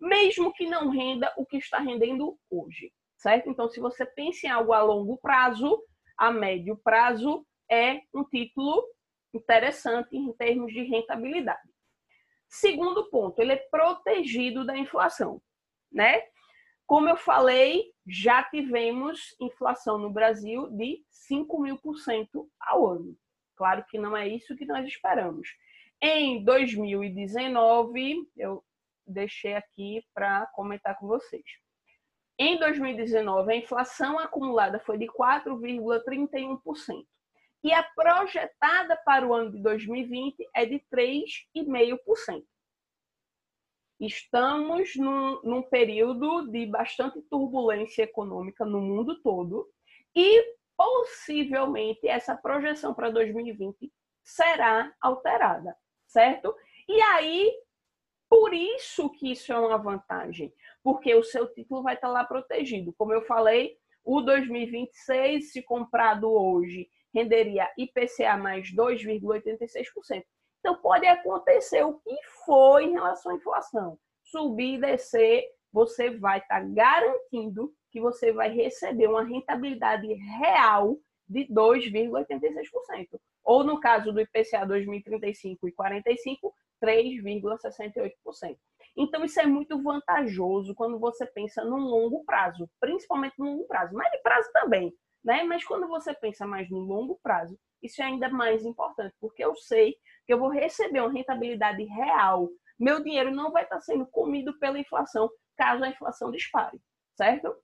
mesmo 0.00 0.52
que 0.52 0.66
não 0.66 0.88
renda 0.88 1.32
o 1.36 1.44
que 1.44 1.58
está 1.58 1.78
rendendo 1.78 2.38
hoje, 2.50 2.90
certo? 3.18 3.50
Então, 3.50 3.68
se 3.68 3.78
você 3.78 4.06
pensa 4.06 4.46
em 4.46 4.50
algo 4.50 4.72
a 4.72 4.82
longo 4.82 5.18
prazo, 5.18 5.84
a 6.16 6.32
médio 6.32 6.80
prazo 6.82 7.46
é 7.70 8.00
um 8.14 8.24
título 8.24 8.82
interessante 9.34 10.16
em 10.16 10.32
termos 10.32 10.72
de 10.72 10.82
rentabilidade. 10.84 11.70
Segundo 12.48 13.08
ponto, 13.10 13.40
ele 13.40 13.52
é 13.52 13.68
protegido 13.70 14.64
da 14.64 14.76
inflação, 14.76 15.40
né? 15.90 16.22
Como 16.86 17.08
eu 17.08 17.16
falei, 17.16 17.90
já 18.06 18.42
tivemos 18.42 19.34
inflação 19.40 19.96
no 19.98 20.10
Brasil 20.10 20.68
de 20.70 21.02
5 21.10 21.60
mil 21.60 21.78
por 21.78 21.96
cento 21.98 22.48
ao 22.60 22.90
ano. 22.90 23.16
Claro 23.56 23.84
que 23.88 23.98
não 23.98 24.16
é 24.16 24.28
isso 24.28 24.56
que 24.56 24.66
nós 24.66 24.86
esperamos. 24.86 25.48
Em 26.00 26.44
2019, 26.44 28.28
eu 28.36 28.64
deixei 29.06 29.54
aqui 29.54 30.04
para 30.12 30.46
comentar 30.46 30.98
com 30.98 31.06
vocês. 31.06 31.44
Em 32.38 32.58
2019, 32.58 33.52
a 33.52 33.56
inflação 33.56 34.18
acumulada 34.18 34.80
foi 34.80 34.98
de 34.98 35.06
4,31%. 35.06 37.06
E 37.64 37.72
a 37.72 37.84
projetada 37.84 38.96
para 39.04 39.24
o 39.26 39.32
ano 39.32 39.52
de 39.52 39.62
2020 39.62 40.44
é 40.52 40.66
de 40.66 40.82
3,5%. 40.92 42.44
Estamos 44.04 44.96
num, 44.96 45.40
num 45.44 45.62
período 45.62 46.50
de 46.50 46.66
bastante 46.66 47.22
turbulência 47.22 48.02
econômica 48.02 48.64
no 48.64 48.80
mundo 48.80 49.22
todo 49.22 49.70
E 50.12 50.56
possivelmente 50.76 52.08
essa 52.08 52.34
projeção 52.34 52.92
para 52.92 53.10
2020 53.10 53.92
será 54.24 54.92
alterada, 55.00 55.76
certo? 56.08 56.52
E 56.88 57.00
aí, 57.00 57.52
por 58.28 58.52
isso 58.52 59.08
que 59.10 59.30
isso 59.30 59.52
é 59.52 59.58
uma 59.58 59.78
vantagem, 59.78 60.52
porque 60.82 61.14
o 61.14 61.22
seu 61.22 61.46
título 61.54 61.84
vai 61.84 61.94
estar 61.94 62.08
lá 62.08 62.24
protegido. 62.24 62.92
Como 62.94 63.12
eu 63.12 63.22
falei, 63.22 63.78
o 64.04 64.20
2026, 64.20 65.52
se 65.52 65.62
comprado 65.62 66.28
hoje, 66.28 66.88
renderia 67.14 67.70
IPCA 67.78 68.36
mais 68.36 68.74
2,86%. 68.74 70.24
Então, 70.62 70.76
pode 70.76 71.04
acontecer 71.06 71.82
o 71.82 71.94
que 71.98 72.16
foi 72.46 72.84
em 72.84 72.92
relação 72.92 73.32
à 73.32 73.34
inflação. 73.34 73.98
Subir 74.22 74.74
e 74.74 74.80
descer, 74.80 75.44
você 75.72 76.16
vai 76.16 76.38
estar 76.38 76.60
garantindo 76.72 77.74
que 77.90 78.00
você 78.00 78.32
vai 78.32 78.48
receber 78.48 79.08
uma 79.08 79.24
rentabilidade 79.24 80.06
real 80.38 80.96
de 81.28 81.46
2,86%. 81.52 83.20
Ou 83.42 83.64
no 83.64 83.80
caso 83.80 84.12
do 84.12 84.20
IPCA 84.20 84.64
2035 84.64 85.68
e 85.68 85.72
45, 85.72 86.54
3,68%. 86.80 88.56
Então, 88.96 89.24
isso 89.24 89.40
é 89.40 89.46
muito 89.46 89.82
vantajoso 89.82 90.76
quando 90.76 90.96
você 91.00 91.26
pensa 91.26 91.64
no 91.64 91.76
longo 91.76 92.24
prazo, 92.24 92.70
principalmente 92.78 93.34
no 93.36 93.46
longo 93.46 93.66
prazo, 93.66 93.94
mas 93.94 94.12
de 94.12 94.18
prazo 94.18 94.48
também, 94.52 94.94
né? 95.24 95.42
Mas 95.42 95.64
quando 95.64 95.88
você 95.88 96.14
pensa 96.14 96.46
mais 96.46 96.70
no 96.70 96.78
longo 96.78 97.18
prazo, 97.20 97.58
isso 97.82 98.00
é 98.00 98.04
ainda 98.04 98.28
mais 98.28 98.64
importante, 98.64 99.14
porque 99.20 99.42
eu 99.44 99.56
sei 99.56 99.96
que 100.26 100.32
eu 100.32 100.38
vou 100.38 100.48
receber 100.48 101.00
uma 101.00 101.12
rentabilidade 101.12 101.82
real. 101.84 102.48
Meu 102.78 103.02
dinheiro 103.02 103.30
não 103.30 103.52
vai 103.52 103.64
estar 103.64 103.80
sendo 103.80 104.06
comido 104.06 104.58
pela 104.58 104.78
inflação, 104.78 105.30
caso 105.56 105.84
a 105.84 105.88
inflação 105.88 106.30
dispare, 106.30 106.80
certo? 107.16 107.54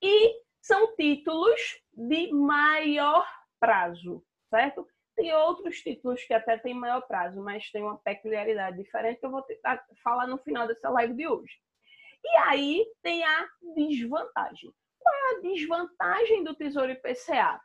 E 0.00 0.42
são 0.60 0.94
títulos 0.94 1.80
de 1.92 2.32
maior 2.32 3.26
prazo, 3.60 4.24
certo? 4.48 4.86
Tem 5.14 5.32
outros 5.34 5.80
títulos 5.80 6.22
que 6.24 6.32
até 6.32 6.56
têm 6.58 6.74
maior 6.74 7.02
prazo, 7.02 7.42
mas 7.42 7.70
tem 7.70 7.82
uma 7.82 7.98
peculiaridade 7.98 8.78
diferente 8.78 9.20
que 9.20 9.26
eu 9.26 9.30
vou 9.30 9.42
tentar 9.42 9.84
falar 10.02 10.26
no 10.26 10.38
final 10.38 10.66
dessa 10.66 10.88
live 10.88 11.14
de 11.14 11.28
hoje. 11.28 11.60
E 12.24 12.36
aí 12.38 12.86
tem 13.02 13.24
a 13.24 13.48
desvantagem. 13.74 14.72
Qual 14.98 15.14
é 15.14 15.36
a 15.36 15.40
desvantagem 15.40 16.44
do 16.44 16.54
Tesouro 16.54 16.92
IPCA? 16.92 17.60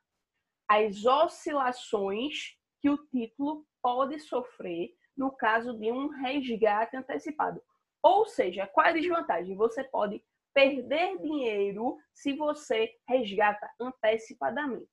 As 0.67 1.05
oscilações 1.05 2.57
que 2.81 2.89
o 2.89 2.97
título 3.07 3.65
pode 3.81 4.19
sofrer 4.19 4.89
no 5.15 5.31
caso 5.31 5.77
de 5.77 5.91
um 5.91 6.07
resgate 6.07 6.95
antecipado. 6.95 7.61
Ou 8.03 8.25
seja, 8.25 8.67
qual 8.67 8.85
é 8.85 8.89
a 8.89 8.93
desvantagem? 8.93 9.55
Você 9.55 9.83
pode 9.83 10.23
perder 10.53 11.17
dinheiro 11.19 11.97
se 12.13 12.33
você 12.33 12.91
resgata 13.07 13.69
antecipadamente. 13.79 14.89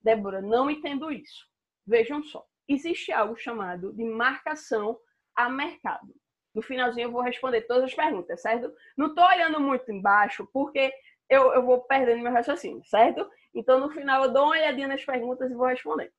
Débora, 0.00 0.40
não 0.40 0.70
entendo 0.70 1.10
isso. 1.10 1.46
Vejam 1.86 2.22
só, 2.22 2.44
existe 2.68 3.12
algo 3.12 3.36
chamado 3.36 3.92
de 3.92 4.04
marcação 4.04 4.98
a 5.34 5.48
mercado. 5.48 6.14
No 6.54 6.62
finalzinho 6.62 7.06
eu 7.06 7.12
vou 7.12 7.22
responder 7.22 7.62
todas 7.62 7.84
as 7.84 7.94
perguntas, 7.94 8.42
certo? 8.42 8.72
Não 8.96 9.08
estou 9.08 9.24
olhando 9.24 9.60
muito 9.60 9.90
embaixo 9.90 10.48
porque 10.52 10.92
eu, 11.28 11.52
eu 11.54 11.64
vou 11.64 11.82
perdendo 11.82 12.22
meu 12.22 12.32
raciocínio, 12.32 12.84
certo? 12.84 13.28
Então 13.54 13.80
no 13.80 13.90
final 13.90 14.24
eu 14.24 14.32
dou 14.32 14.44
uma 14.44 14.52
olhadinha 14.52 14.88
nas 14.88 15.04
perguntas 15.04 15.50
e 15.50 15.54
vou 15.54 15.66
responder? 15.66 16.12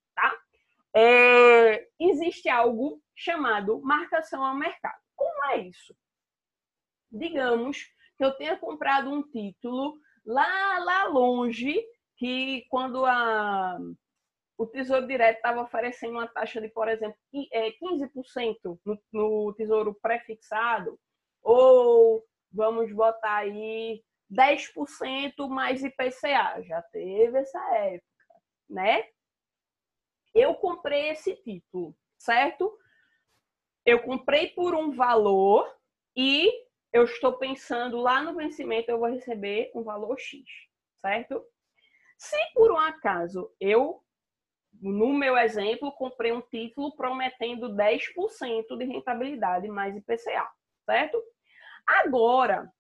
É, 0.96 1.88
existe 2.00 2.50
algo 2.50 3.02
chamado 3.16 3.82
marcação 3.82 4.44
a 4.44 4.54
mercado. 4.54 5.00
Como 5.16 5.46
é 5.46 5.58
isso? 5.58 5.96
Digamos 7.12 7.84
que 8.18 8.24
eu 8.24 8.32
tenha 8.36 8.58
comprado 8.58 9.10
um 9.10 9.24
título 9.24 9.98
lá, 10.26 10.80
lá 10.80 11.06
longe, 11.08 11.84
que 12.18 12.66
quando 12.70 13.06
a 13.06 13.78
o 14.58 14.68
Tesouro 14.68 15.08
Direto 15.08 15.38
estava 15.38 15.62
oferecendo 15.62 16.14
uma 16.14 16.28
taxa 16.28 16.62
de, 16.62 16.70
por 16.70 16.88
exemplo, 16.88 17.18
15% 17.34 17.52
é, 17.52 18.56
no, 18.86 19.00
no 19.12 19.54
Tesouro 19.56 19.94
prefixado, 20.02 20.98
ou 21.42 22.24
vamos 22.52 22.92
botar 22.94 23.38
aí 23.38 24.02
10% 24.32 25.50
mais 25.50 25.84
IPCA. 25.84 26.62
Já 26.64 26.82
teve 26.92 27.40
essa 27.40 27.60
época, 27.76 28.36
né? 28.70 29.04
Eu 30.34 30.56
comprei 30.56 31.10
esse 31.10 31.36
título, 31.36 31.96
certo? 32.18 32.76
Eu 33.86 34.02
comprei 34.02 34.50
por 34.50 34.74
um 34.74 34.92
valor 34.92 35.72
e 36.16 36.52
eu 36.92 37.04
estou 37.04 37.34
pensando 37.34 37.98
lá 37.98 38.22
no 38.22 38.36
vencimento 38.36 38.90
eu 38.90 39.00
vou 39.00 39.10
receber 39.10 39.72
um 39.76 39.84
valor 39.84 40.18
X, 40.20 40.44
certo? 41.02 41.44
Se 42.18 42.38
por 42.54 42.72
um 42.72 42.78
acaso 42.78 43.52
eu 43.60 44.04
no 44.82 45.14
meu 45.14 45.38
exemplo, 45.38 45.92
comprei 45.92 46.32
um 46.32 46.42
título 46.42 46.96
prometendo 46.96 47.70
10% 47.76 48.78
de 48.78 48.86
rentabilidade 48.86 49.68
mais 49.68 49.96
IPCA, 49.96 50.50
certo? 50.86 51.22
Agora, 51.86 52.72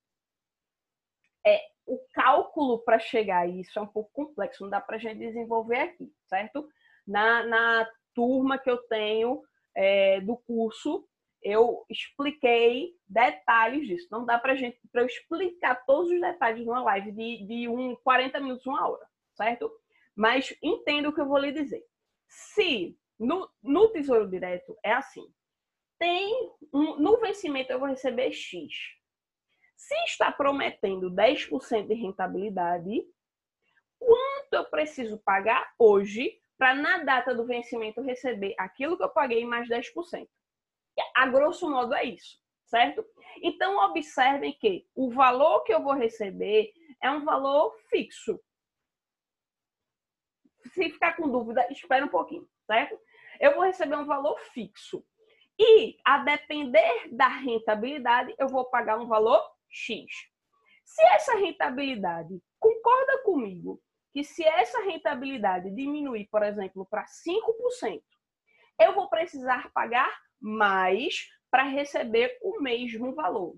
é, 1.46 1.62
o 1.86 2.00
cálculo 2.14 2.80
para 2.80 3.00
chegar 3.00 3.42
a 3.42 3.48
isso 3.48 3.78
é 3.78 3.82
um 3.82 3.88
pouco 3.88 4.12
complexo, 4.12 4.64
não 4.64 4.70
dá 4.70 4.82
para 4.82 4.96
a 4.96 5.00
gente 5.00 5.20
desenvolver 5.20 5.80
aqui, 5.80 6.12
certo? 6.28 6.68
Na, 7.06 7.44
na 7.46 7.90
turma 8.14 8.58
que 8.58 8.70
eu 8.70 8.78
tenho 8.78 9.42
é, 9.76 10.22
do 10.22 10.38
curso, 10.38 11.08
eu 11.42 11.86
expliquei 11.90 12.94
detalhes 13.08 13.88
disso. 13.88 14.08
Não 14.12 14.26
dá 14.26 14.40
para 14.40 14.56
gente 14.56 14.80
para 14.92 15.02
eu 15.02 15.08
explicar 15.08 15.84
todos 15.86 16.12
os 16.12 16.22
detalhes 16.22 16.66
numa 16.66 16.82
live 16.84 17.12
de, 17.12 17.46
de 17.46 17.68
um, 17.68 17.96
40 17.98 18.40
minutos, 18.40 18.66
uma 18.66 18.88
hora, 18.88 19.06
certo? 19.36 19.72
Mas 20.16 20.56
entenda 20.62 21.10
o 21.10 21.14
que 21.14 21.20
eu 21.20 21.28
vou 21.28 21.38
lhe 21.38 21.52
dizer. 21.52 21.84
Se 22.28 22.98
no, 23.20 23.50
no 23.62 23.90
Tesouro 23.90 24.30
Direto 24.30 24.78
é 24.84 24.94
assim, 24.94 25.26
tem 26.00 26.52
um, 26.74 26.98
no 26.98 27.20
vencimento 27.20 27.72
eu 27.72 27.80
vou 27.80 27.90
receber 27.90 28.32
X. 28.32 28.74
Se 29.76 29.96
está 30.06 30.32
prometendo 30.32 31.12
10% 31.12 31.88
de 31.88 31.94
rentabilidade, 31.94 33.06
quanto 34.00 34.54
eu 34.54 34.66
preciso 34.66 35.18
pagar 35.20 35.74
hoje 35.78 36.40
para 36.58 36.76
na 36.76 37.04
data 37.04 37.34
do 37.34 37.46
vencimento 37.46 38.02
receber 38.02 38.56
aquilo 38.58 38.98
que 38.98 39.04
eu 39.04 39.10
paguei 39.10 39.46
mais 39.46 39.68
10%? 39.68 40.28
A 41.16 41.28
grosso 41.28 41.70
modo 41.70 41.94
é 41.94 42.04
isso, 42.04 42.40
certo? 42.66 43.06
Então 43.42 43.78
observem 43.90 44.54
que 44.54 44.86
o 44.96 45.12
valor 45.12 45.64
que 45.64 45.74
eu 45.74 45.82
vou 45.82 45.94
receber 45.94 46.72
é 47.02 47.10
um 47.10 47.24
valor 47.24 47.76
fixo 47.90 48.40
se 50.74 50.90
ficar 50.90 51.16
com 51.16 51.30
dúvida, 51.30 51.66
espera 51.72 52.06
um 52.06 52.10
pouquinho, 52.10 52.48
certo? 52.66 53.00
Eu 53.40 53.56
vou 53.56 53.64
receber 53.64 53.96
um 53.96 54.06
valor 54.06 54.40
fixo. 54.54 55.06
E, 55.60 55.98
a 56.04 56.20
depender 56.20 57.10
da 57.12 57.28
rentabilidade, 57.28 58.34
eu 58.40 58.48
vou 58.48 58.66
pagar 58.66 58.98
um 58.98 59.08
valor 59.08 59.42
X. 59.70 60.06
Se 60.84 61.04
essa 61.04 61.36
rentabilidade 61.36 62.42
concorda 62.60 63.24
comigo 63.24 63.82
que 64.14 64.24
se 64.24 64.44
essa 64.44 64.84
rentabilidade 64.84 65.72
diminuir, 65.72 66.28
por 66.30 66.44
exemplo, 66.44 66.86
para 66.86 67.04
5%, 67.04 68.02
eu 68.80 68.94
vou 68.94 69.10
precisar 69.10 69.72
pagar 69.74 70.16
mais 70.40 71.28
para 71.50 71.64
receber 71.64 72.38
o 72.42 72.62
mesmo 72.62 73.14
valor. 73.16 73.56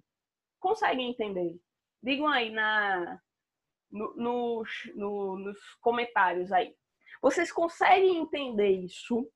Conseguem 0.59 1.09
entender? 1.09 1.59
Digam 2.01 2.27
aí 2.27 2.49
na, 2.49 3.19
no, 3.91 4.15
nos, 4.15 4.69
no, 4.95 5.37
nos 5.37 5.59
comentários 5.81 6.51
aí. 6.51 6.75
Vocês 7.21 7.51
conseguem 7.51 8.17
entender 8.17 8.69
isso? 8.69 9.29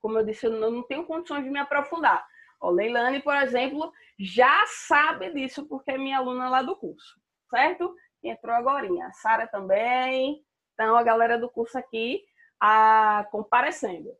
Como 0.00 0.18
eu 0.18 0.24
disse, 0.24 0.46
eu 0.46 0.52
não 0.52 0.82
tenho 0.82 1.06
condições 1.06 1.44
de 1.44 1.50
me 1.50 1.58
aprofundar. 1.58 2.24
O 2.60 2.70
Leilane, 2.70 3.20
por 3.22 3.34
exemplo, 3.34 3.92
já 4.18 4.64
sabe 4.66 5.32
disso 5.32 5.66
porque 5.66 5.92
é 5.92 5.98
minha 5.98 6.18
aluna 6.18 6.48
lá 6.48 6.62
do 6.62 6.76
curso, 6.76 7.20
certo? 7.50 7.94
Entrou 8.24 8.54
agora. 8.54 8.88
A 9.04 9.12
Sara 9.12 9.46
também. 9.46 10.42
Então, 10.72 10.96
a 10.96 11.02
galera 11.02 11.38
do 11.38 11.50
curso 11.50 11.78
aqui 11.78 12.24
a, 12.60 13.26
comparecendo. 13.30 14.10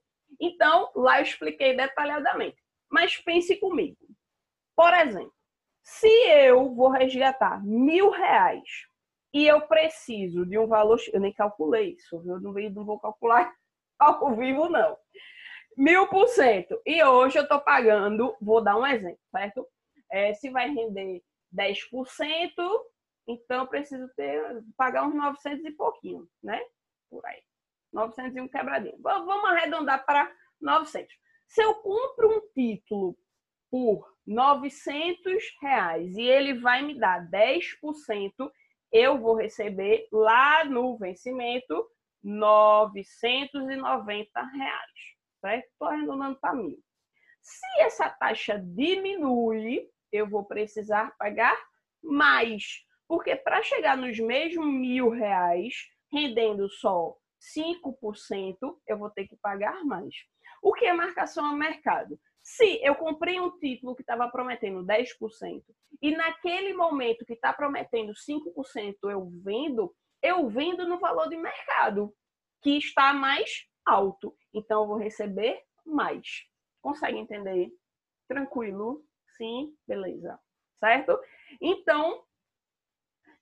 Então, 0.40 0.90
lá 0.94 1.18
eu 1.18 1.22
expliquei 1.22 1.76
detalhadamente. 1.76 2.62
Mas 2.90 3.16
pense 3.16 3.56
comigo. 3.56 3.96
Por 4.76 4.92
exemplo, 4.92 5.32
se 5.82 6.08
eu 6.08 6.74
vou 6.74 6.90
resgatar 6.90 7.64
mil 7.64 8.10
reais 8.10 8.86
e 9.32 9.46
eu 9.46 9.60
preciso 9.62 10.46
de 10.46 10.58
um 10.58 10.66
valor, 10.66 10.98
eu 11.12 11.20
nem 11.20 11.32
calculei 11.32 11.94
isso, 11.94 12.16
eu 12.16 12.40
não, 12.40 12.52
não 12.52 12.84
vou 12.84 12.98
calcular 12.98 13.52
ao 13.98 14.34
vivo, 14.36 14.68
não. 14.68 14.96
Mil 15.76 16.06
por 16.08 16.28
cento. 16.28 16.80
E 16.86 17.02
hoje 17.02 17.38
eu 17.38 17.42
estou 17.42 17.60
pagando, 17.60 18.36
vou 18.40 18.62
dar 18.62 18.76
um 18.76 18.86
exemplo, 18.86 19.18
certo? 19.30 19.66
É, 20.10 20.32
se 20.34 20.50
vai 20.50 20.68
render 20.68 21.22
10%, 21.52 22.50
então 23.26 23.60
eu 23.60 23.66
preciso 23.66 24.06
ter, 24.16 24.62
pagar 24.76 25.06
uns 25.06 25.14
900 25.14 25.64
e 25.64 25.70
pouquinho, 25.72 26.28
né? 26.42 26.60
Por 27.10 27.24
aí. 27.26 27.42
900 27.92 28.36
e 28.36 28.40
um 28.40 28.48
quebradinho. 28.48 28.98
Vamos 29.00 29.50
arredondar 29.50 30.04
para 30.04 30.30
900. 30.60 31.14
Se 31.46 31.62
eu 31.62 31.74
compro 31.76 32.36
um 32.36 32.40
título 32.52 33.16
por 33.70 34.12
900 34.26 35.42
reais 35.60 36.16
e 36.16 36.22
ele 36.22 36.54
vai 36.54 36.82
me 36.82 36.98
dar 36.98 37.28
10%, 37.30 38.50
eu 38.92 39.18
vou 39.18 39.34
receber 39.34 40.08
lá 40.12 40.64
no 40.64 40.96
vencimento 40.96 41.86
990 42.22 44.42
reais, 44.42 44.90
certo? 45.40 45.66
Estou 45.66 45.88
arredondando 45.88 46.38
para 46.40 46.54
mil. 46.54 46.78
Se 47.42 47.66
essa 47.80 48.08
taxa 48.08 48.58
diminui, 48.58 49.86
eu 50.10 50.26
vou 50.28 50.44
precisar 50.44 51.14
pagar 51.18 51.56
mais, 52.02 52.82
porque 53.08 53.36
para 53.36 53.62
chegar 53.62 53.96
nos 53.96 54.18
mesmos 54.18 54.66
mil 54.66 55.10
reais, 55.10 55.74
rendendo 56.12 56.68
só 56.70 57.14
5%, 57.56 58.56
eu 58.86 58.98
vou 58.98 59.10
ter 59.10 59.26
que 59.26 59.36
pagar 59.36 59.84
mais. 59.84 60.14
O 60.62 60.72
que 60.72 60.86
é 60.86 60.92
marcação 60.92 61.44
a 61.44 61.52
mercado? 61.52 62.18
Se 62.42 62.80
eu 62.82 62.94
comprei 62.94 63.40
um 63.40 63.58
título 63.58 63.94
que 63.94 64.02
estava 64.02 64.28
prometendo 64.28 64.84
10% 64.84 65.62
e 66.02 66.10
naquele 66.14 66.74
momento 66.74 67.24
que 67.24 67.32
está 67.32 67.52
prometendo 67.52 68.12
5% 68.12 68.94
eu 69.04 69.30
vendo, 69.42 69.94
eu 70.22 70.48
vendo 70.48 70.86
no 70.86 70.98
valor 70.98 71.28
de 71.28 71.36
mercado, 71.36 72.14
que 72.62 72.76
está 72.76 73.12
mais 73.14 73.66
alto. 73.84 74.36
Então 74.52 74.82
eu 74.82 74.88
vou 74.88 74.96
receber 74.96 75.62
mais. 75.86 76.44
Consegue 76.82 77.18
entender? 77.18 77.70
Tranquilo? 78.28 79.02
Sim? 79.36 79.74
Beleza. 79.86 80.38
Certo? 80.78 81.18
Então, 81.60 82.22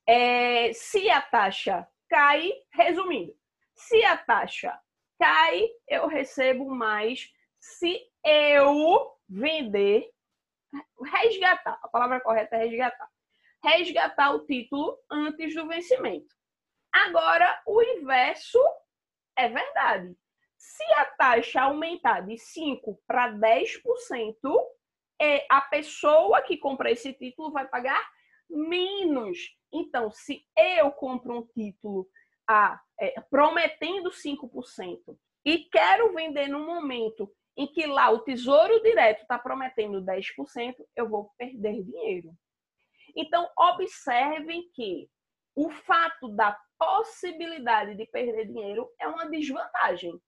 é, 0.07 0.73
se 0.73 1.09
a 1.11 1.21
taxa 1.21 1.87
cai, 2.09 2.53
resumindo, 2.73 3.35
se 3.75 4.05
a 4.05 4.17
taxa 4.17 4.79
cai, 5.19 5.69
eu 5.89 6.07
recebo 6.07 6.69
mais. 6.69 7.31
Se 7.61 8.01
eu 8.25 9.13
vender, 9.29 10.11
resgatar, 11.05 11.79
a 11.83 11.89
palavra 11.89 12.21
correta 12.21 12.57
é 12.57 12.65
resgatar. 12.65 13.09
Resgatar 13.65 14.35
o 14.35 14.45
título 14.45 14.99
antes 15.11 15.55
do 15.55 15.69
vencimento. 15.69 16.35
Agora, 16.93 17.63
o 17.67 17.81
inverso 17.83 18.59
é 19.37 19.49
verdade. 19.49 20.17
Se 20.59 20.85
a 20.95 21.05
taxa 21.05 21.63
aumentar 21.63 22.21
de 22.21 22.35
5% 22.35 22.99
para 23.07 23.33
10%, 23.33 24.33
é, 25.21 25.47
a 25.49 25.61
pessoa 25.61 26.43
que 26.43 26.57
compra 26.57 26.91
esse 26.91 27.13
título 27.13 27.53
vai 27.53 27.67
pagar 27.69 28.05
menos. 28.51 29.39
Então, 29.73 30.11
se 30.11 30.45
eu 30.57 30.91
compro 30.93 31.39
um 31.39 31.47
título 31.47 32.09
a, 32.49 32.81
é, 33.01 33.21
prometendo 33.23 34.11
5% 34.11 35.19
e 35.45 35.65
quero 35.71 36.13
vender 36.13 36.49
no 36.49 36.61
momento 36.61 37.33
em 37.57 37.67
que 37.67 37.87
lá 37.87 38.11
o 38.11 38.21
Tesouro 38.21 38.83
Direto 38.83 39.23
está 39.23 39.39
prometendo 39.39 40.03
10%, 40.03 40.75
eu 40.97 41.09
vou 41.09 41.31
perder 41.39 41.83
dinheiro. 41.83 42.35
Então, 43.17 43.49
observem 43.57 44.71
que 44.75 45.09
o 45.55 45.71
fato 45.71 46.29
da 46.29 46.59
possibilidade 46.79 47.95
de 47.95 48.07
perder 48.07 48.47
dinheiro 48.47 48.91
é 48.99 49.07
uma 49.07 49.29
desvantagem. 49.29 50.19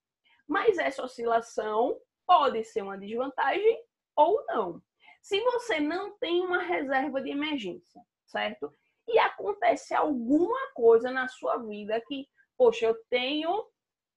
Mas 0.46 0.78
essa 0.78 1.02
oscilação 1.02 1.98
pode 2.26 2.62
ser 2.64 2.82
uma 2.82 2.98
desvantagem 2.98 3.82
ou 4.14 4.44
não. 4.46 4.82
Se 5.22 5.40
você 5.40 5.80
não 5.80 6.16
tem 6.18 6.42
uma 6.42 6.58
reserva 6.58 7.22
de 7.22 7.30
emergência, 7.30 8.00
certo? 8.26 8.72
E 9.08 9.18
acontece 9.18 9.94
alguma 9.94 10.72
coisa 10.72 11.10
na 11.10 11.28
sua 11.28 11.58
vida 11.58 12.00
que, 12.06 12.26
poxa, 12.56 12.86
eu 12.86 12.96
tenho 13.10 13.66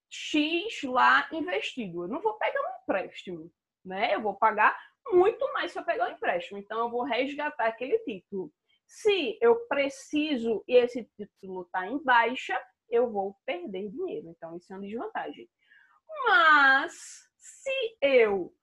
X 0.09 0.83
lá 0.83 1.27
investido. 1.31 2.03
Eu 2.03 2.07
não 2.07 2.21
vou 2.21 2.33
pegar 2.37 2.61
um 2.61 2.81
empréstimo, 2.83 3.51
né? 3.83 4.15
Eu 4.15 4.21
vou 4.21 4.35
pagar 4.35 4.77
muito 5.11 5.51
mais 5.53 5.71
se 5.71 5.79
eu 5.79 5.83
pegar 5.83 6.09
um 6.09 6.13
empréstimo. 6.13 6.57
Então, 6.57 6.79
eu 6.79 6.89
vou 6.89 7.03
resgatar 7.03 7.67
aquele 7.67 7.99
título. 7.99 8.51
Se 8.85 9.37
eu 9.41 9.67
preciso 9.67 10.63
e 10.67 10.75
esse 10.75 11.03
título 11.17 11.63
está 11.63 11.85
em 11.85 12.01
baixa, 12.03 12.59
eu 12.89 13.11
vou 13.11 13.35
perder 13.45 13.89
dinheiro. 13.89 14.29
Então, 14.29 14.55
isso 14.55 14.71
é 14.71 14.75
uma 14.75 14.85
desvantagem. 14.85 15.49
Mas, 16.25 16.93
se 17.37 17.97
eu 18.01 18.53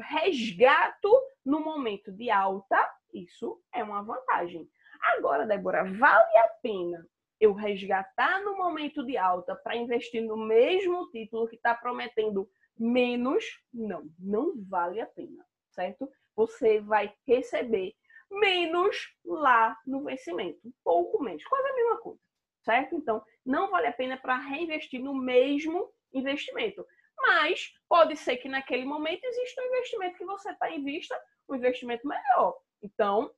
resgato 0.00 1.08
no 1.44 1.60
momento 1.60 2.10
de 2.12 2.30
alta, 2.30 2.92
isso 3.14 3.62
é 3.72 3.82
uma 3.82 4.02
vantagem. 4.02 4.68
Agora, 5.02 5.46
Débora, 5.46 5.84
vale 5.84 6.38
a 6.38 6.48
pena 6.62 7.06
eu 7.40 7.52
resgatar 7.54 8.42
no 8.42 8.56
momento 8.56 9.04
de 9.04 9.16
alta 9.16 9.54
para 9.56 9.76
investir 9.76 10.22
no 10.22 10.36
mesmo 10.36 11.08
título 11.10 11.48
que 11.48 11.56
está 11.56 11.74
prometendo 11.74 12.48
menos? 12.78 13.44
Não, 13.72 14.04
não 14.18 14.54
vale 14.68 15.00
a 15.00 15.06
pena, 15.06 15.44
certo? 15.70 16.10
Você 16.36 16.80
vai 16.80 17.12
receber 17.26 17.94
menos 18.30 19.12
lá 19.24 19.76
no 19.86 20.04
vencimento, 20.04 20.60
pouco 20.84 21.22
menos, 21.22 21.44
quase 21.44 21.68
a 21.68 21.74
mesma 21.74 21.98
coisa, 21.98 22.20
certo? 22.62 22.94
Então, 22.94 23.24
não 23.44 23.70
vale 23.70 23.88
a 23.88 23.92
pena 23.92 24.16
para 24.16 24.36
reinvestir 24.36 25.02
no 25.02 25.14
mesmo 25.14 25.90
investimento. 26.12 26.86
Mas 27.18 27.72
pode 27.88 28.16
ser 28.16 28.36
que 28.36 28.48
naquele 28.48 28.84
momento 28.84 29.24
exista 29.24 29.60
um 29.60 29.66
investimento 29.66 30.16
que 30.16 30.24
você 30.24 30.50
está 30.50 30.70
em 30.70 30.82
vista, 30.82 31.20
um 31.48 31.54
investimento 31.54 32.06
melhor. 32.06 32.56
Então, 32.82 33.30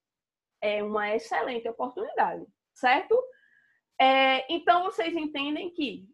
é 0.63 0.83
uma 0.83 1.15
excelente 1.15 1.69
oportunidade, 1.69 2.47
certo? 2.73 3.21
É, 4.01 4.51
então, 4.53 4.85
vocês 4.85 5.15
entendem 5.15 5.71
que 5.71 6.09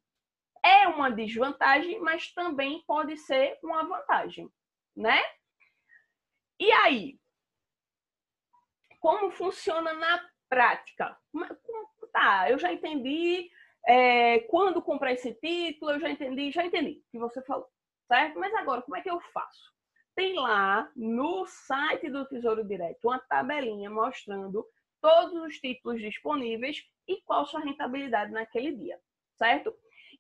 é 0.64 0.88
uma 0.88 1.10
desvantagem, 1.10 2.00
mas 2.00 2.32
também 2.32 2.82
pode 2.86 3.16
ser 3.18 3.58
uma 3.62 3.84
vantagem, 3.84 4.50
né? 4.96 5.22
E 6.58 6.72
aí, 6.72 7.20
como 8.98 9.30
funciona 9.30 9.92
na 9.92 10.28
prática? 10.48 11.16
Tá, 12.10 12.50
eu 12.50 12.58
já 12.58 12.72
entendi 12.72 13.50
é, 13.86 14.40
quando 14.40 14.82
comprar 14.82 15.12
esse 15.12 15.34
título, 15.34 15.92
eu 15.92 16.00
já 16.00 16.10
entendi, 16.10 16.50
já 16.50 16.64
entendi 16.64 17.02
o 17.06 17.10
que 17.10 17.18
você 17.18 17.42
falou, 17.42 17.68
certo? 18.06 18.38
Mas 18.38 18.52
agora, 18.54 18.82
como 18.82 18.96
é 18.96 19.02
que 19.02 19.10
eu 19.10 19.20
faço? 19.32 19.72
Tem 20.18 20.34
lá 20.34 20.90
no 20.96 21.46
site 21.46 22.10
do 22.10 22.26
Tesouro 22.26 22.64
Direto 22.64 23.04
uma 23.04 23.20
tabelinha 23.20 23.88
mostrando 23.88 24.66
todos 25.00 25.32
os 25.44 25.60
títulos 25.60 26.00
disponíveis 26.00 26.82
e 27.06 27.22
qual 27.22 27.46
sua 27.46 27.60
rentabilidade 27.60 28.32
naquele 28.32 28.72
dia, 28.72 28.98
certo? 29.36 29.72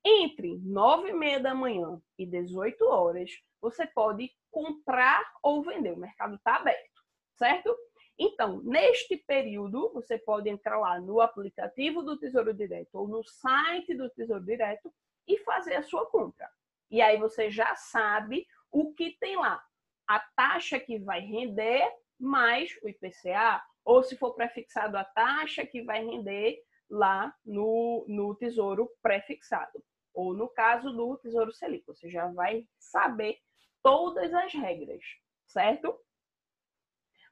Entre 0.04 0.56
9 0.58 1.08
e 1.08 1.12
meia 1.12 1.40
da 1.40 1.52
manhã 1.52 2.00
e 2.16 2.24
18 2.24 2.80
horas, 2.86 3.28
você 3.60 3.88
pode 3.88 4.30
comprar 4.52 5.20
ou 5.42 5.64
vender. 5.64 5.94
O 5.94 5.98
mercado 5.98 6.36
está 6.36 6.54
aberto, 6.54 7.02
certo? 7.34 7.76
Então, 8.16 8.62
neste 8.62 9.16
período, 9.16 9.92
você 9.92 10.16
pode 10.16 10.48
entrar 10.48 10.78
lá 10.78 11.00
no 11.00 11.20
aplicativo 11.20 12.04
do 12.04 12.16
Tesouro 12.16 12.54
Direto 12.54 12.94
ou 12.94 13.08
no 13.08 13.24
site 13.24 13.96
do 13.96 14.08
Tesouro 14.10 14.44
Direto 14.44 14.94
e 15.26 15.38
fazer 15.38 15.74
a 15.74 15.82
sua 15.82 16.06
compra. 16.06 16.48
E 16.88 17.02
aí 17.02 17.18
você 17.18 17.50
já 17.50 17.74
sabe 17.74 18.46
o 18.70 18.94
que 18.94 19.18
tem 19.18 19.36
lá. 19.36 19.60
A 20.08 20.18
taxa 20.18 20.80
que 20.80 20.98
vai 20.98 21.20
render 21.20 21.86
mais 22.18 22.76
o 22.82 22.88
IPCA, 22.88 23.62
ou 23.84 24.02
se 24.02 24.16
for 24.16 24.34
prefixado 24.34 24.96
a 24.96 25.04
taxa 25.04 25.64
que 25.64 25.82
vai 25.82 26.04
render 26.04 26.60
lá 26.90 27.34
no, 27.44 28.04
no 28.08 28.34
Tesouro 28.34 28.90
prefixado. 29.02 29.84
Ou 30.12 30.34
no 30.34 30.48
caso 30.48 30.90
do 30.90 31.16
Tesouro 31.18 31.52
Selic, 31.52 31.86
você 31.86 32.10
já 32.10 32.26
vai 32.26 32.66
saber 32.78 33.38
todas 33.82 34.32
as 34.34 34.52
regras, 34.52 35.04
certo? 35.46 35.96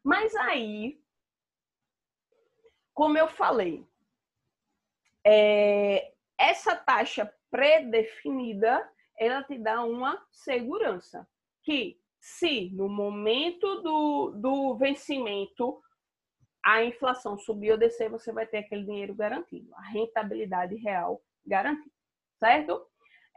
Mas 0.05 0.37
aí, 0.37 1.03
como 2.95 3.19
eu 3.19 3.27
falei, 3.27 3.85
é, 5.25 6.15
essa 6.39 6.77
taxa 6.77 7.33
pré-definida, 7.51 8.89
ela 9.19 9.43
te 9.43 9.59
dá 9.59 9.83
uma 9.83 10.25
segurança 10.31 11.29
que 11.63 12.01
se 12.27 12.71
no 12.73 12.89
momento 12.89 13.83
do, 13.83 14.31
do 14.33 14.77
vencimento 14.77 15.81
a 16.65 16.83
inflação 16.83 17.39
subir 17.39 17.71
ou 17.71 17.79
descer, 17.79 18.11
você 18.11 18.33
vai 18.33 18.45
ter 18.45 18.59
aquele 18.59 18.85
dinheiro 18.85 19.15
garantido, 19.15 19.73
a 19.77 19.83
rentabilidade 19.91 20.75
real 20.75 21.23
garantida, 21.47 21.95
certo? 22.41 22.85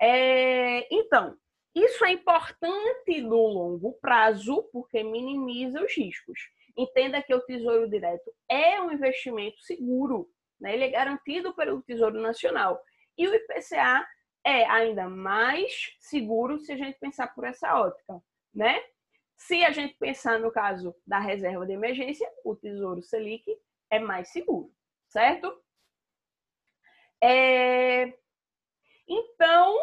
É, 0.01 0.91
então, 0.91 1.37
isso 1.75 2.03
é 2.03 2.13
importante 2.13 3.21
no 3.21 3.37
longo 3.37 3.93
prazo 4.01 4.63
porque 4.73 5.03
minimiza 5.03 5.83
os 5.83 5.95
riscos. 5.95 6.39
Entenda 6.75 7.21
que 7.21 7.35
o 7.35 7.41
Tesouro 7.41 7.87
Direto 7.87 8.33
é 8.49 8.81
um 8.81 8.91
investimento 8.91 9.61
seguro, 9.61 10.27
né? 10.59 10.73
ele 10.73 10.85
é 10.85 10.89
garantido 10.89 11.53
pelo 11.53 11.83
Tesouro 11.83 12.19
Nacional. 12.19 12.81
E 13.15 13.27
o 13.27 13.35
IPCA 13.35 14.03
é 14.43 14.65
ainda 14.65 15.07
mais 15.07 15.95
seguro 15.99 16.57
se 16.57 16.71
a 16.71 16.77
gente 16.77 16.97
pensar 16.97 17.27
por 17.35 17.43
essa 17.43 17.79
ótica, 17.79 18.19
né? 18.53 18.81
Se 19.37 19.63
a 19.63 19.71
gente 19.71 19.95
pensar 19.95 20.39
no 20.39 20.51
caso 20.51 20.95
da 21.05 21.19
reserva 21.19 21.65
de 21.65 21.73
emergência, 21.73 22.29
o 22.43 22.55
Tesouro 22.55 23.01
Selic 23.01 23.45
é 23.89 23.99
mais 23.99 24.29
seguro, 24.29 24.73
certo? 25.07 25.63
É... 27.21 28.13
Então, 29.07 29.77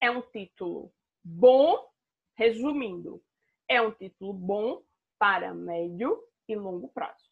é 0.00 0.10
um 0.10 0.22
título 0.22 0.92
bom, 1.24 1.88
resumindo, 2.36 3.22
é 3.68 3.80
um 3.80 3.90
título 3.90 4.32
bom 4.32 4.82
para 5.18 5.52
médio 5.52 6.22
e 6.48 6.54
longo 6.54 6.88
prazo, 6.90 7.28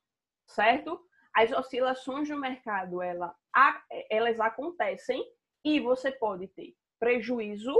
certo? 0.46 1.00
As 1.34 1.52
oscilações 1.52 2.28
do 2.28 2.36
mercado, 2.36 3.02
ela 3.02 3.34
elas 4.10 4.38
acontecem 4.38 5.24
e 5.64 5.80
você 5.80 6.12
pode 6.12 6.48
ter 6.48 6.74
prejuízo 6.98 7.74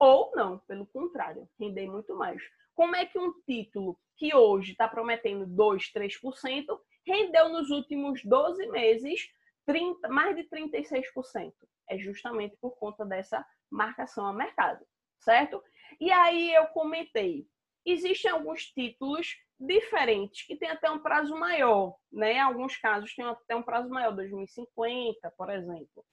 ou 0.00 0.32
não, 0.34 0.58
pelo 0.60 0.86
contrário, 0.86 1.46
render 1.60 1.86
muito 1.86 2.16
mais. 2.16 2.42
Como 2.74 2.96
é 2.96 3.04
que 3.04 3.18
um 3.18 3.34
título 3.42 4.00
que 4.16 4.34
hoje 4.34 4.72
está 4.72 4.88
prometendo 4.88 5.46
2, 5.46 5.92
3%, 5.92 6.80
rendeu 7.06 7.50
nos 7.50 7.68
últimos 7.68 8.24
12 8.24 8.66
meses 8.68 9.28
30, 9.66 10.08
mais 10.08 10.34
de 10.34 10.44
36%? 10.44 11.52
É 11.90 11.98
justamente 11.98 12.56
por 12.56 12.76
conta 12.78 13.04
dessa 13.04 13.44
marcação 13.70 14.26
a 14.26 14.32
mercado, 14.32 14.84
certo? 15.18 15.62
E 16.00 16.10
aí 16.10 16.54
eu 16.54 16.66
comentei, 16.68 17.46
existem 17.84 18.30
alguns 18.30 18.64
títulos 18.66 19.36
diferentes 19.58 20.46
que 20.46 20.56
têm 20.56 20.70
até 20.70 20.90
um 20.90 21.00
prazo 21.00 21.36
maior, 21.36 21.94
né? 22.10 22.38
Alguns 22.38 22.76
casos 22.78 23.14
têm 23.14 23.26
até 23.26 23.54
um 23.54 23.62
prazo 23.62 23.90
maior, 23.90 24.12
2050, 24.12 25.30
por 25.36 25.50
exemplo. 25.50 26.04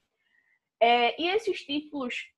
É, 0.79 1.19
e 1.21 1.29
esses 1.29 1.61
títulos 1.61 2.29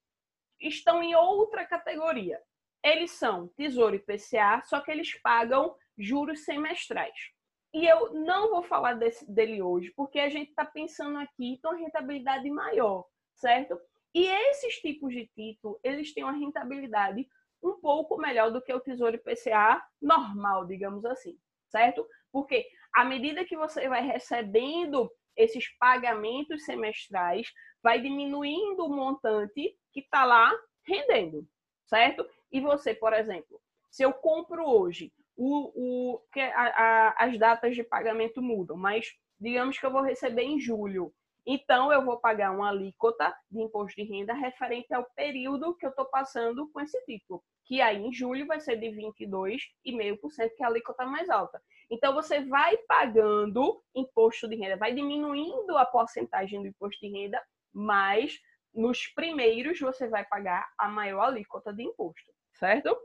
estão 0.60 1.02
em 1.04 1.16
outra 1.16 1.66
categoria. 1.66 2.42
Eles 2.84 3.12
são 3.12 3.48
Tesouro 3.50 3.96
IPCA, 3.96 4.62
só 4.66 4.80
que 4.80 4.92
eles 4.92 5.14
pagam 5.22 5.76
juros 5.98 6.46
semestrais. 6.46 7.32
E 7.74 7.86
eu 7.86 8.14
não 8.14 8.50
vou 8.50 8.64
falar 8.64 8.94
desse, 8.94 9.30
dele 9.32 9.62
hoje, 9.62 9.92
porque 9.96 10.20
a 10.20 10.30
gente 10.30 10.50
está 10.50 10.66
pensando 10.66 11.18
aqui 11.20 11.54
em 11.54 11.60
uma 11.64 11.78
rentabilidade 11.78 12.50
maior, 12.50 13.06
certo? 13.36 13.80
E 14.14 14.26
esses 14.26 14.76
tipos 14.80 15.14
de 15.14 15.28
título, 15.28 15.80
eles 15.84 16.14
têm 16.14 16.24
uma 16.24 16.34
rentabilidade 16.34 17.28
um 17.62 17.74
pouco 17.74 18.18
melhor 18.18 18.52
do 18.52 18.62
que 18.62 18.74
o 18.74 18.80
Tesouro 18.80 19.18
IPCA 19.18 19.84
normal, 20.02 20.66
digamos 20.66 21.06
assim, 21.06 21.38
certo? 21.68 22.08
Porque 22.32 22.66
à 22.94 23.06
medida 23.06 23.46
que 23.46 23.58
você 23.58 23.88
vai 23.88 24.02
recebendo 24.02 25.12
esses 25.36 25.68
pagamentos 25.78 26.66
semestrais, 26.66 27.48
vai 27.82 28.02
diminuindo 28.02 28.86
o 28.86 28.90
montante 28.90 29.76
que 29.92 30.02
está 30.02 30.26
lá 30.26 30.52
rendendo, 30.86 31.48
certo? 31.86 32.28
E 32.52 32.60
você, 32.60 32.94
por 32.94 33.14
exemplo, 33.14 33.62
se 33.90 34.04
eu 34.04 34.14
compro 34.14 34.64
hoje, 34.66 35.12
o, 35.36 35.72
o, 36.14 36.20
que 36.34 36.42
a, 36.42 36.68
a, 36.68 37.26
as 37.26 37.40
datas 37.40 37.76
de 37.76 37.84
pagamento 37.84 38.42
mudam, 38.42 38.76
mas 38.76 39.08
digamos 39.40 39.80
que 39.80 39.86
eu 39.86 39.92
vou 39.92 40.02
receber 40.02 40.44
em 40.44 40.60
julho. 40.60 41.14
Então, 41.46 41.92
eu 41.92 42.04
vou 42.04 42.20
pagar 42.20 42.52
uma 42.52 42.70
alíquota 42.70 43.34
de 43.50 43.62
imposto 43.62 43.96
de 43.96 44.04
renda 44.08 44.34
referente 44.34 44.94
ao 44.94 45.06
período 45.16 45.76
que 45.76 45.86
eu 45.86 45.90
estou 45.90 46.06
passando 46.06 46.70
com 46.70 46.82
esse 46.82 47.02
título, 47.06 47.42
que 47.70 47.82
aí 47.82 48.04
em 48.04 48.12
julho 48.12 48.48
vai 48.48 48.60
ser 48.60 48.78
de 48.78 48.88
22,5%, 48.88 50.56
que 50.58 50.64
é 50.64 50.66
a 50.66 50.70
alíquota 50.70 51.06
mais 51.06 51.30
alta. 51.30 51.62
Então, 51.88 52.16
você 52.16 52.44
vai 52.44 52.76
pagando 52.78 53.80
imposto 53.94 54.48
de 54.48 54.56
renda, 54.56 54.76
vai 54.76 54.92
diminuindo 54.92 55.78
a 55.78 55.86
porcentagem 55.86 56.64
do 56.64 56.68
imposto 56.68 57.00
de 57.00 57.12
renda, 57.12 57.40
mas 57.72 58.42
nos 58.74 59.06
primeiros 59.06 59.80
você 59.80 60.08
vai 60.08 60.26
pagar 60.26 60.68
a 60.80 60.90
maior 60.90 61.26
alíquota 61.26 61.72
de 61.72 61.84
imposto, 61.84 62.34
certo? 62.56 62.98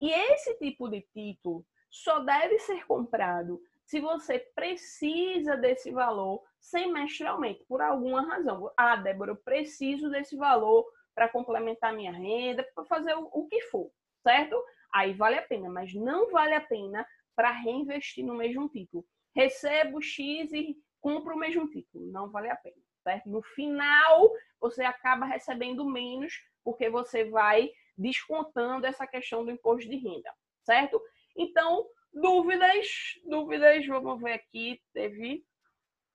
E 0.00 0.10
esse 0.10 0.58
tipo 0.58 0.88
de 0.88 1.02
título 1.14 1.64
só 1.88 2.18
deve 2.18 2.58
ser 2.58 2.84
comprado 2.86 3.62
se 3.84 4.00
você 4.00 4.40
precisa 4.52 5.56
desse 5.56 5.92
valor 5.92 6.42
semestralmente, 6.58 7.64
por 7.68 7.80
alguma 7.80 8.26
razão. 8.26 8.68
Ah, 8.76 8.96
Débora, 8.96 9.30
eu 9.30 9.36
preciso 9.36 10.10
desse 10.10 10.36
valor 10.36 10.84
para 11.16 11.28
complementar 11.28 11.92
minha 11.92 12.12
renda, 12.12 12.64
para 12.74 12.84
fazer 12.84 13.14
o, 13.14 13.28
o 13.32 13.48
que 13.48 13.60
for, 13.62 13.90
certo? 14.22 14.62
Aí 14.94 15.12
vale 15.12 15.36
a 15.36 15.42
pena, 15.42 15.68
mas 15.68 15.92
não 15.92 16.30
vale 16.30 16.54
a 16.54 16.60
pena 16.60 17.04
para 17.34 17.50
reinvestir 17.50 18.24
no 18.24 18.34
mesmo 18.36 18.68
título. 18.68 19.04
Recebo 19.34 20.00
X 20.00 20.52
e 20.52 20.76
compro 21.00 21.34
o 21.34 21.38
mesmo 21.38 21.68
título. 21.68 22.06
Não 22.12 22.30
vale 22.30 22.48
a 22.48 22.56
pena 22.56 22.86
certo? 23.06 23.28
No 23.28 23.40
final, 23.40 24.32
você 24.60 24.82
acaba 24.82 25.24
recebendo 25.24 25.84
menos 25.84 26.42
porque 26.64 26.90
você 26.90 27.24
vai 27.24 27.70
descontando 27.96 28.84
essa 28.84 29.06
questão 29.06 29.44
do 29.44 29.52
imposto 29.52 29.88
de 29.88 29.96
renda, 29.96 30.30
certo? 30.64 31.00
Então, 31.36 31.86
dúvidas, 32.12 33.14
dúvidas, 33.24 33.86
vamos 33.86 34.20
ver 34.20 34.32
aqui, 34.32 34.82
teve 34.92 35.44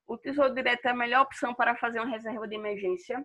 o 0.06 0.18
Tesouro 0.18 0.54
Direto 0.54 0.84
é 0.84 0.90
a 0.90 0.94
melhor 0.94 1.22
opção 1.22 1.54
para 1.54 1.74
fazer 1.76 1.98
uma 1.98 2.10
reserva 2.10 2.46
de 2.46 2.54
emergência. 2.54 3.24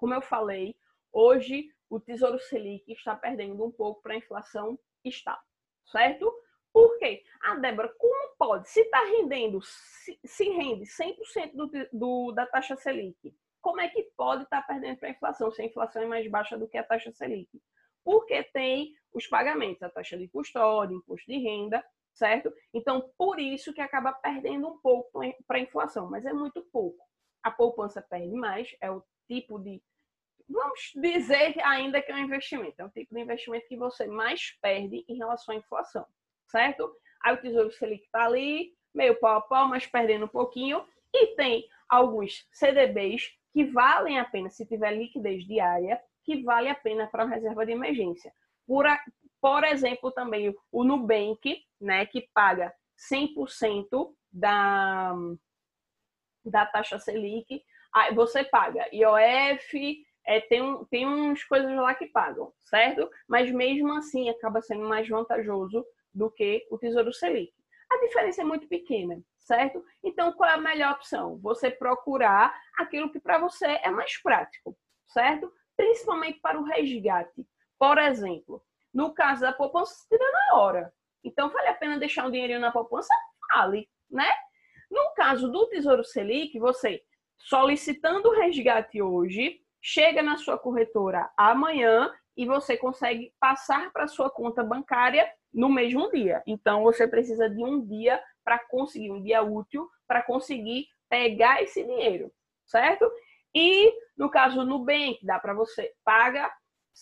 Como 0.00 0.14
eu 0.14 0.22
falei, 0.22 0.74
hoje 1.12 1.68
o 1.90 2.00
Tesouro 2.00 2.38
Selic 2.38 2.90
está 2.90 3.14
perdendo 3.14 3.62
um 3.62 3.70
pouco 3.70 4.00
para 4.00 4.14
a 4.14 4.16
inflação, 4.16 4.78
está, 5.04 5.38
certo? 5.84 6.32
Por 6.72 6.98
quê? 6.98 7.22
Ah, 7.42 7.56
Débora, 7.56 7.94
como 7.98 8.34
pode? 8.38 8.70
Se 8.70 8.80
está 8.80 8.98
rendendo, 9.04 9.60
se, 9.62 10.44
rende 10.48 10.86
100% 10.86 11.52
do, 11.54 11.70
do, 11.92 12.32
da 12.32 12.46
taxa 12.46 12.76
Selic, 12.76 13.36
como 13.60 13.82
é 13.82 13.88
que 13.88 14.02
pode 14.16 14.44
estar 14.44 14.62
tá 14.62 14.66
perdendo 14.66 14.96
para 14.96 15.08
a 15.08 15.12
inflação, 15.12 15.50
se 15.50 15.60
a 15.60 15.66
inflação 15.66 16.00
é 16.00 16.06
mais 16.06 16.26
baixa 16.30 16.56
do 16.56 16.66
que 16.66 16.78
a 16.78 16.82
taxa 16.82 17.12
Selic? 17.12 17.60
Porque 18.02 18.42
tem 18.44 18.94
os 19.12 19.26
pagamentos, 19.26 19.82
a 19.82 19.90
taxa 19.90 20.16
de 20.16 20.28
custódia, 20.28 20.94
imposto 20.94 21.30
de 21.30 21.36
renda, 21.36 21.84
certo? 22.14 22.50
Então, 22.72 23.12
por 23.18 23.38
isso 23.38 23.74
que 23.74 23.82
acaba 23.82 24.14
perdendo 24.14 24.66
um 24.66 24.78
pouco 24.78 25.20
para 25.46 25.58
a 25.58 25.60
inflação, 25.60 26.08
mas 26.08 26.24
é 26.24 26.32
muito 26.32 26.62
pouco. 26.72 27.04
A 27.42 27.50
poupança 27.50 28.00
perde 28.00 28.34
mais, 28.34 28.74
é 28.80 28.90
o 28.90 29.02
tipo 29.26 29.58
de. 29.58 29.82
Vamos 30.50 30.92
dizer 30.96 31.54
ainda 31.64 32.02
que 32.02 32.10
é 32.10 32.14
um 32.14 32.18
investimento, 32.18 32.82
é 32.82 32.84
o 32.84 32.90
tipo 32.90 33.14
de 33.14 33.20
investimento 33.20 33.68
que 33.68 33.76
você 33.76 34.06
mais 34.06 34.58
perde 34.60 35.04
em 35.08 35.16
relação 35.16 35.54
à 35.54 35.58
inflação 35.58 36.06
certo? 36.50 36.92
Aí 37.22 37.34
o 37.34 37.40
Tesouro 37.40 37.72
Selic 37.72 38.04
está 38.04 38.24
ali, 38.24 38.74
meio 38.94 39.18
pau 39.18 39.38
a 39.38 39.40
pau, 39.40 39.68
mas 39.68 39.86
perdendo 39.86 40.24
um 40.24 40.28
pouquinho. 40.28 40.84
E 41.14 41.34
tem 41.36 41.66
alguns 41.88 42.46
CDBs 42.52 43.30
que 43.52 43.64
valem 43.64 44.18
a 44.18 44.24
pena, 44.24 44.50
se 44.50 44.66
tiver 44.66 44.92
liquidez 44.92 45.46
diária, 45.46 46.00
que 46.24 46.42
vale 46.42 46.68
a 46.68 46.74
pena 46.74 47.06
para 47.06 47.24
uma 47.24 47.34
reserva 47.34 47.64
de 47.64 47.72
emergência. 47.72 48.32
Por, 48.66 48.86
por 49.40 49.64
exemplo, 49.64 50.10
também 50.12 50.54
o 50.70 50.84
Nubank, 50.84 51.64
né, 51.80 52.06
que 52.06 52.28
paga 52.32 52.72
100% 53.12 54.14
da, 54.30 55.14
da 56.44 56.66
taxa 56.66 56.98
Selic. 56.98 57.64
Aí 57.92 58.14
você 58.14 58.44
paga 58.44 58.88
IOF, 58.92 60.04
é, 60.26 60.40
tem, 60.40 60.62
um, 60.62 60.84
tem 60.84 61.06
uns 61.06 61.44
coisas 61.44 61.74
lá 61.76 61.94
que 61.94 62.06
pagam, 62.06 62.52
certo? 62.60 63.10
Mas 63.28 63.50
mesmo 63.50 63.92
assim 63.92 64.28
acaba 64.28 64.62
sendo 64.62 64.88
mais 64.88 65.08
vantajoso 65.08 65.84
do 66.14 66.30
que 66.30 66.66
o 66.70 66.78
Tesouro 66.78 67.12
Selic. 67.12 67.52
A 67.90 67.96
diferença 67.98 68.42
é 68.42 68.44
muito 68.44 68.68
pequena, 68.68 69.20
certo? 69.38 69.84
Então, 70.02 70.32
qual 70.32 70.48
é 70.48 70.54
a 70.54 70.58
melhor 70.58 70.92
opção? 70.92 71.38
Você 71.38 71.70
procurar 71.70 72.54
aquilo 72.78 73.10
que 73.10 73.18
para 73.18 73.38
você 73.38 73.66
é 73.82 73.90
mais 73.90 74.16
prático, 74.22 74.76
certo? 75.08 75.52
Principalmente 75.76 76.38
para 76.40 76.58
o 76.58 76.64
resgate. 76.64 77.46
Por 77.78 77.98
exemplo, 77.98 78.62
no 78.92 79.12
caso 79.12 79.40
da 79.40 79.52
poupança, 79.52 79.94
você 79.94 80.16
tira 80.16 80.30
na 80.30 80.58
hora. 80.58 80.92
Então, 81.24 81.50
vale 81.50 81.68
a 81.68 81.74
pena 81.74 81.98
deixar 81.98 82.26
um 82.26 82.30
dinheirinho 82.30 82.60
na 82.60 82.70
poupança? 82.70 83.12
Vale, 83.52 83.88
né? 84.08 84.28
No 84.90 85.12
caso 85.14 85.50
do 85.50 85.68
Tesouro 85.68 86.04
Selic, 86.04 86.58
você 86.58 87.02
solicitando 87.38 88.28
o 88.28 88.34
resgate 88.34 89.00
hoje, 89.00 89.59
chega 89.80 90.22
na 90.22 90.36
sua 90.36 90.58
corretora 90.58 91.30
amanhã 91.36 92.12
e 92.36 92.46
você 92.46 92.76
consegue 92.76 93.32
passar 93.38 93.92
para 93.92 94.08
sua 94.08 94.30
conta 94.30 94.62
bancária 94.62 95.30
no 95.52 95.68
mesmo 95.68 96.10
dia. 96.10 96.42
Então 96.46 96.82
você 96.82 97.06
precisa 97.06 97.48
de 97.48 97.62
um 97.64 97.84
dia 97.84 98.22
para 98.44 98.58
conseguir 98.58 99.10
um 99.10 99.22
dia 99.22 99.42
útil 99.42 99.88
para 100.06 100.22
conseguir 100.22 100.86
pegar 101.08 101.62
esse 101.62 101.84
dinheiro, 101.84 102.32
certo? 102.64 103.10
E 103.54 103.92
no 104.16 104.30
caso 104.30 104.56
do 104.56 104.66
Nubank, 104.66 105.18
dá 105.24 105.38
para 105.38 105.54
você 105.54 105.92
paga 106.04 106.50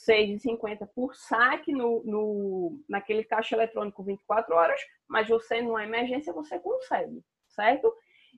6,50 0.07 0.89
por 0.95 1.15
saque 1.15 1.73
no, 1.73 2.03
no, 2.05 2.81
naquele 2.89 3.25
caixa 3.25 3.55
eletrônico 3.55 4.03
24 4.03 4.55
horas, 4.55 4.81
mas 5.07 5.29
você 5.29 5.61
numa 5.61 5.85
emergência 5.85 6.33
você 6.33 6.59
consegue, 6.59 7.23
certo? 7.49 7.93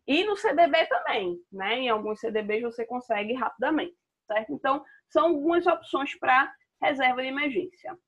E 0.06 0.24
no 0.24 0.36
CDB 0.36 0.86
também, 0.86 1.38
né? 1.52 1.74
Em 1.80 1.88
alguns 1.88 2.20
CDBs 2.20 2.62
você 2.62 2.84
consegue 2.84 3.34
rapidamente, 3.34 3.96
certo? 4.30 4.52
Então, 4.52 4.84
são 5.08 5.26
algumas 5.26 5.66
opções 5.66 6.14
para 6.16 6.54
reserva 6.80 7.20
de 7.20 7.28
emergência. 7.28 7.98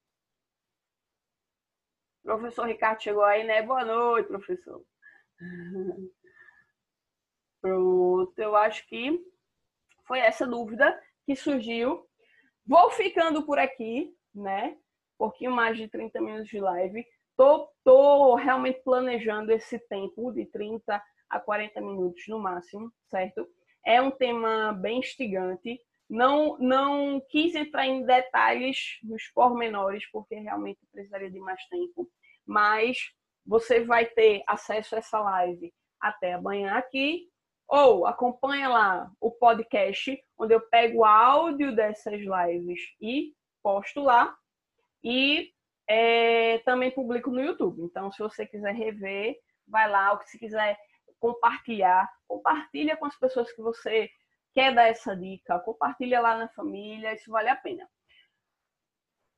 Professor 2.23 2.67
Ricardo 2.67 3.03
chegou 3.03 3.25
aí, 3.25 3.43
né? 3.43 3.61
Boa 3.63 3.85
noite, 3.85 4.29
professor. 4.29 4.85
Pronto, 7.61 8.39
eu 8.39 8.55
acho 8.55 8.87
que 8.87 9.21
foi 10.07 10.21
essa 10.21 10.47
dúvida 10.47 10.97
que 11.27 11.35
surgiu. 11.35 12.09
Vou 12.65 12.91
ficando 12.93 13.45
por 13.45 13.59
aqui, 13.59 14.17
né? 14.33 14.77
Um 15.15 15.19
pouquinho 15.19 15.51
mais 15.51 15.77
de 15.77 15.89
30 15.89 16.21
minutos 16.21 16.49
de 16.49 16.61
live. 16.61 17.05
Tô, 17.37 17.69
tô 17.83 18.37
realmente 18.37 18.81
planejando 18.85 19.51
esse 19.51 19.77
tempo 19.89 20.31
de 20.33 20.47
30 20.47 21.03
a 21.29 21.41
40 21.41 21.81
minutos 21.81 22.23
no 22.29 22.39
máximo, 22.39 22.93
certo? 23.11 23.49
É 23.85 24.01
um 24.01 24.13
tema 24.13 24.73
bem 24.73 25.01
instigante. 25.01 25.81
Não, 26.13 26.59
não 26.59 27.23
quis 27.31 27.55
entrar 27.55 27.87
em 27.87 28.05
detalhes 28.05 28.99
nos 29.03 29.29
pormenores, 29.29 30.05
porque 30.11 30.35
realmente 30.35 30.79
precisaria 30.93 31.31
de 31.31 31.41
mais 31.41 31.65
tempo, 31.69 32.07
mas 32.47 32.99
você 33.47 33.83
vai 33.83 34.05
ter 34.05 34.43
acesso 34.47 34.95
a 34.95 34.99
essa 34.99 35.19
live 35.19 35.73
até 35.99 36.35
amanhã 36.35 36.75
aqui 36.75 37.31
Ou 37.67 38.07
acompanha 38.07 38.69
lá 38.69 39.11
o 39.19 39.31
podcast, 39.31 40.23
onde 40.37 40.53
eu 40.53 40.61
pego 40.61 40.99
o 40.99 41.05
áudio 41.07 41.75
dessas 41.75 42.21
lives 42.21 42.81
e 43.01 43.33
posto 43.63 44.03
lá. 44.03 44.37
E 45.03 45.51
é, 45.89 46.59
também 46.59 46.91
publico 46.91 47.31
no 47.31 47.41
YouTube. 47.41 47.81
Então, 47.85 48.13
se 48.13 48.19
você 48.19 48.47
quiser 48.47 48.75
rever, 48.75 49.39
vai 49.67 49.89
lá. 49.91 50.13
Ou 50.13 50.21
se 50.27 50.39
quiser 50.39 50.79
compartilhar, 51.19 52.07
compartilha 52.29 52.99
com 52.99 53.07
as 53.07 53.19
pessoas 53.19 53.51
que 53.51 53.63
você 53.63 54.11
quer 54.55 54.75
dar 54.75 54.89
essa 54.89 55.17
dica. 55.17 55.59
Compartilha 55.61 56.21
lá 56.21 56.37
na 56.37 56.49
família, 56.49 57.15
isso 57.15 57.31
vale 57.31 57.49
a 57.49 57.57
pena. 57.57 57.89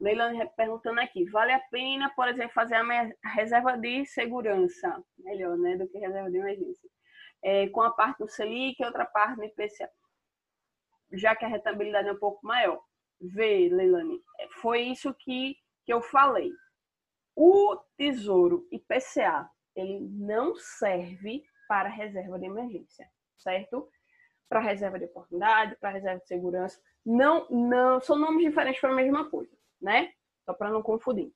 Leilane 0.01 0.47
perguntando 0.57 1.01
aqui, 1.01 1.25
vale 1.31 1.53
a 1.53 1.61
pena, 1.71 2.13
por 2.15 2.29
exemplo, 2.29 2.53
fazer 2.53 2.75
a 2.75 3.29
reserva 3.31 3.77
de 3.79 4.05
segurança, 4.07 5.03
melhor, 5.19 5.57
né, 5.57 5.77
do 5.77 5.89
que 5.89 5.99
reserva 5.99 6.31
de 6.31 6.37
emergência, 6.37 6.91
é, 7.43 7.69
com 7.69 7.81
a 7.81 7.93
parte 7.93 8.19
do 8.19 8.29
Selic 8.29 8.83
e 8.83 8.85
outra 8.85 9.07
parte 9.07 9.37
do 9.37 9.45
IPCA, 9.45 9.91
já 11.13 11.35
que 11.35 11.45
a 11.45 11.49
rentabilidade 11.49 12.09
é 12.09 12.13
um 12.13 12.19
pouco 12.19 12.45
maior. 12.47 12.83
Vê, 13.21 13.69
Leilane, 13.71 14.21
é, 14.41 14.49
foi 14.61 14.83
isso 14.83 15.15
que, 15.15 15.57
que 15.87 15.93
eu 15.93 16.03
falei. 16.03 16.51
O 17.37 17.77
Tesouro 17.97 18.67
IPCA, 18.71 19.49
ele 19.75 20.01
não 20.01 20.55
serve 20.57 21.45
para 21.69 21.89
reserva 21.89 22.39
de 22.39 22.47
emergência, 22.47 23.09
certo? 23.39 23.89
Para 24.49 24.61
reserva 24.61 24.99
de 24.99 25.07
oportunidade, 25.07 25.77
para 25.77 25.91
reserva 25.91 26.21
de 26.21 26.27
segurança, 26.27 26.81
não, 27.05 27.49
não, 27.51 28.01
são 28.01 28.19
nomes 28.19 28.45
diferentes 28.45 28.81
para 28.81 28.91
a 28.91 28.95
mesma 28.95 29.29
coisa 29.31 29.55
né? 29.85 30.11
Só 30.45 30.55
para 30.55 30.71
não 30.71 30.83
confundir. 30.83 31.31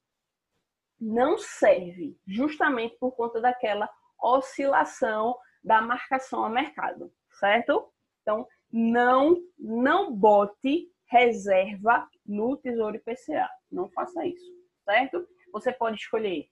Não 0.98 1.38
serve 1.38 2.18
justamente 2.26 2.96
por 2.98 3.12
conta 3.12 3.40
daquela 3.40 3.88
oscilação 4.20 5.38
da 5.62 5.80
marcação 5.80 6.44
a 6.44 6.48
mercado, 6.48 7.12
certo? 7.38 7.92
Então, 8.22 8.48
não 8.72 9.36
não 9.58 10.12
bote 10.12 10.90
reserva 11.06 12.08
no 12.26 12.56
Tesouro 12.56 12.96
IPCA. 12.96 13.48
Não 13.70 13.88
faça 13.90 14.26
isso, 14.26 14.50
certo? 14.84 15.26
Você 15.52 15.72
pode 15.72 15.96
escolher 15.96 16.48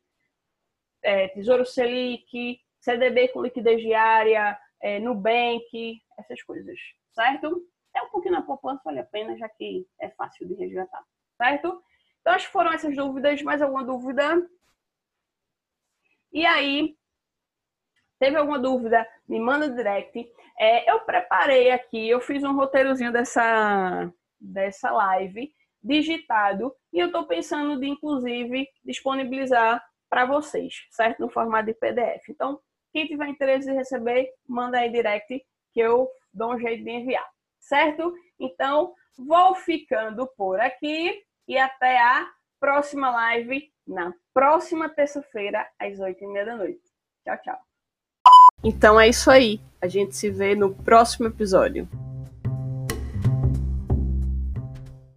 é, 1.03 1.29
Tesouro 1.29 1.66
Selic, 1.66 2.61
CDB 2.81 3.29
com 3.29 3.42
liquidez 3.42 3.81
diária, 3.81 4.59
é, 4.83 4.99
Nubank, 4.99 6.01
essas 6.19 6.43
coisas, 6.43 6.79
certo? 7.12 7.67
É 7.95 8.03
um 8.03 8.11
pouquinho 8.11 8.35
na 8.35 8.43
poupança, 8.43 8.83
vale 8.85 9.01
a 9.01 9.05
pena, 9.05 9.37
já 9.37 9.49
que 9.49 9.87
é 10.01 10.11
fácil 10.11 10.47
de 10.47 10.55
resgatar 10.55 11.05
certo? 11.37 11.83
Então, 12.21 12.35
acho 12.35 12.47
que 12.47 12.53
foram 12.53 12.73
essas 12.73 12.97
dúvidas. 12.97 13.43
Mais 13.43 13.62
alguma 13.62 13.85
dúvida? 13.85 14.43
E 16.33 16.45
aí, 16.45 16.97
teve 18.19 18.37
alguma 18.37 18.59
dúvida? 18.59 19.07
Me 19.29 19.39
manda 19.39 19.71
direct. 19.71 20.33
É, 20.59 20.91
eu 20.91 21.01
preparei 21.01 21.71
aqui, 21.71 22.09
eu 22.09 22.21
fiz 22.21 22.43
um 22.43 22.55
roteirozinho 22.55 23.12
dessa, 23.12 24.12
dessa 24.41 24.91
live 24.91 25.53
digitado 25.83 26.75
e 26.93 26.99
eu 26.99 27.07
estou 27.07 27.27
pensando 27.27 27.79
de, 27.79 27.87
inclusive, 27.87 28.69
disponibilizar 28.85 29.85
para 30.11 30.25
vocês, 30.25 30.87
certo? 30.91 31.21
No 31.21 31.29
formato 31.29 31.67
de 31.67 31.75
PDF. 31.75 32.29
Então, 32.29 32.61
quem 32.96 33.06
tiver 33.06 33.28
interesse 33.28 33.70
em 33.70 33.74
receber, 33.74 34.32
manda 34.48 34.78
aí 34.78 34.90
direct 34.90 35.44
que 35.70 35.80
eu 35.80 36.09
dou 36.32 36.54
um 36.54 36.59
jeito 36.59 36.82
de 36.82 36.90
enviar, 36.90 37.28
certo? 37.61 38.11
Então, 38.40 38.94
vou 39.18 39.54
ficando 39.54 40.26
por 40.28 40.59
aqui 40.59 41.22
e 41.46 41.59
até 41.59 41.98
a 41.98 42.26
próxima 42.59 43.11
live 43.11 43.70
na 43.87 44.14
próxima 44.32 44.88
terça-feira, 44.88 45.68
às 45.78 46.00
oito 46.00 46.24
e 46.24 46.26
meia 46.26 46.46
da 46.46 46.56
noite. 46.56 46.80
Tchau, 47.22 47.37
tchau. 47.42 47.59
Então 48.64 48.98
é 48.98 49.09
isso 49.09 49.30
aí. 49.30 49.61
A 49.78 49.87
gente 49.87 50.16
se 50.16 50.30
vê 50.30 50.54
no 50.54 50.74
próximo 50.74 51.26
episódio. 51.26 51.87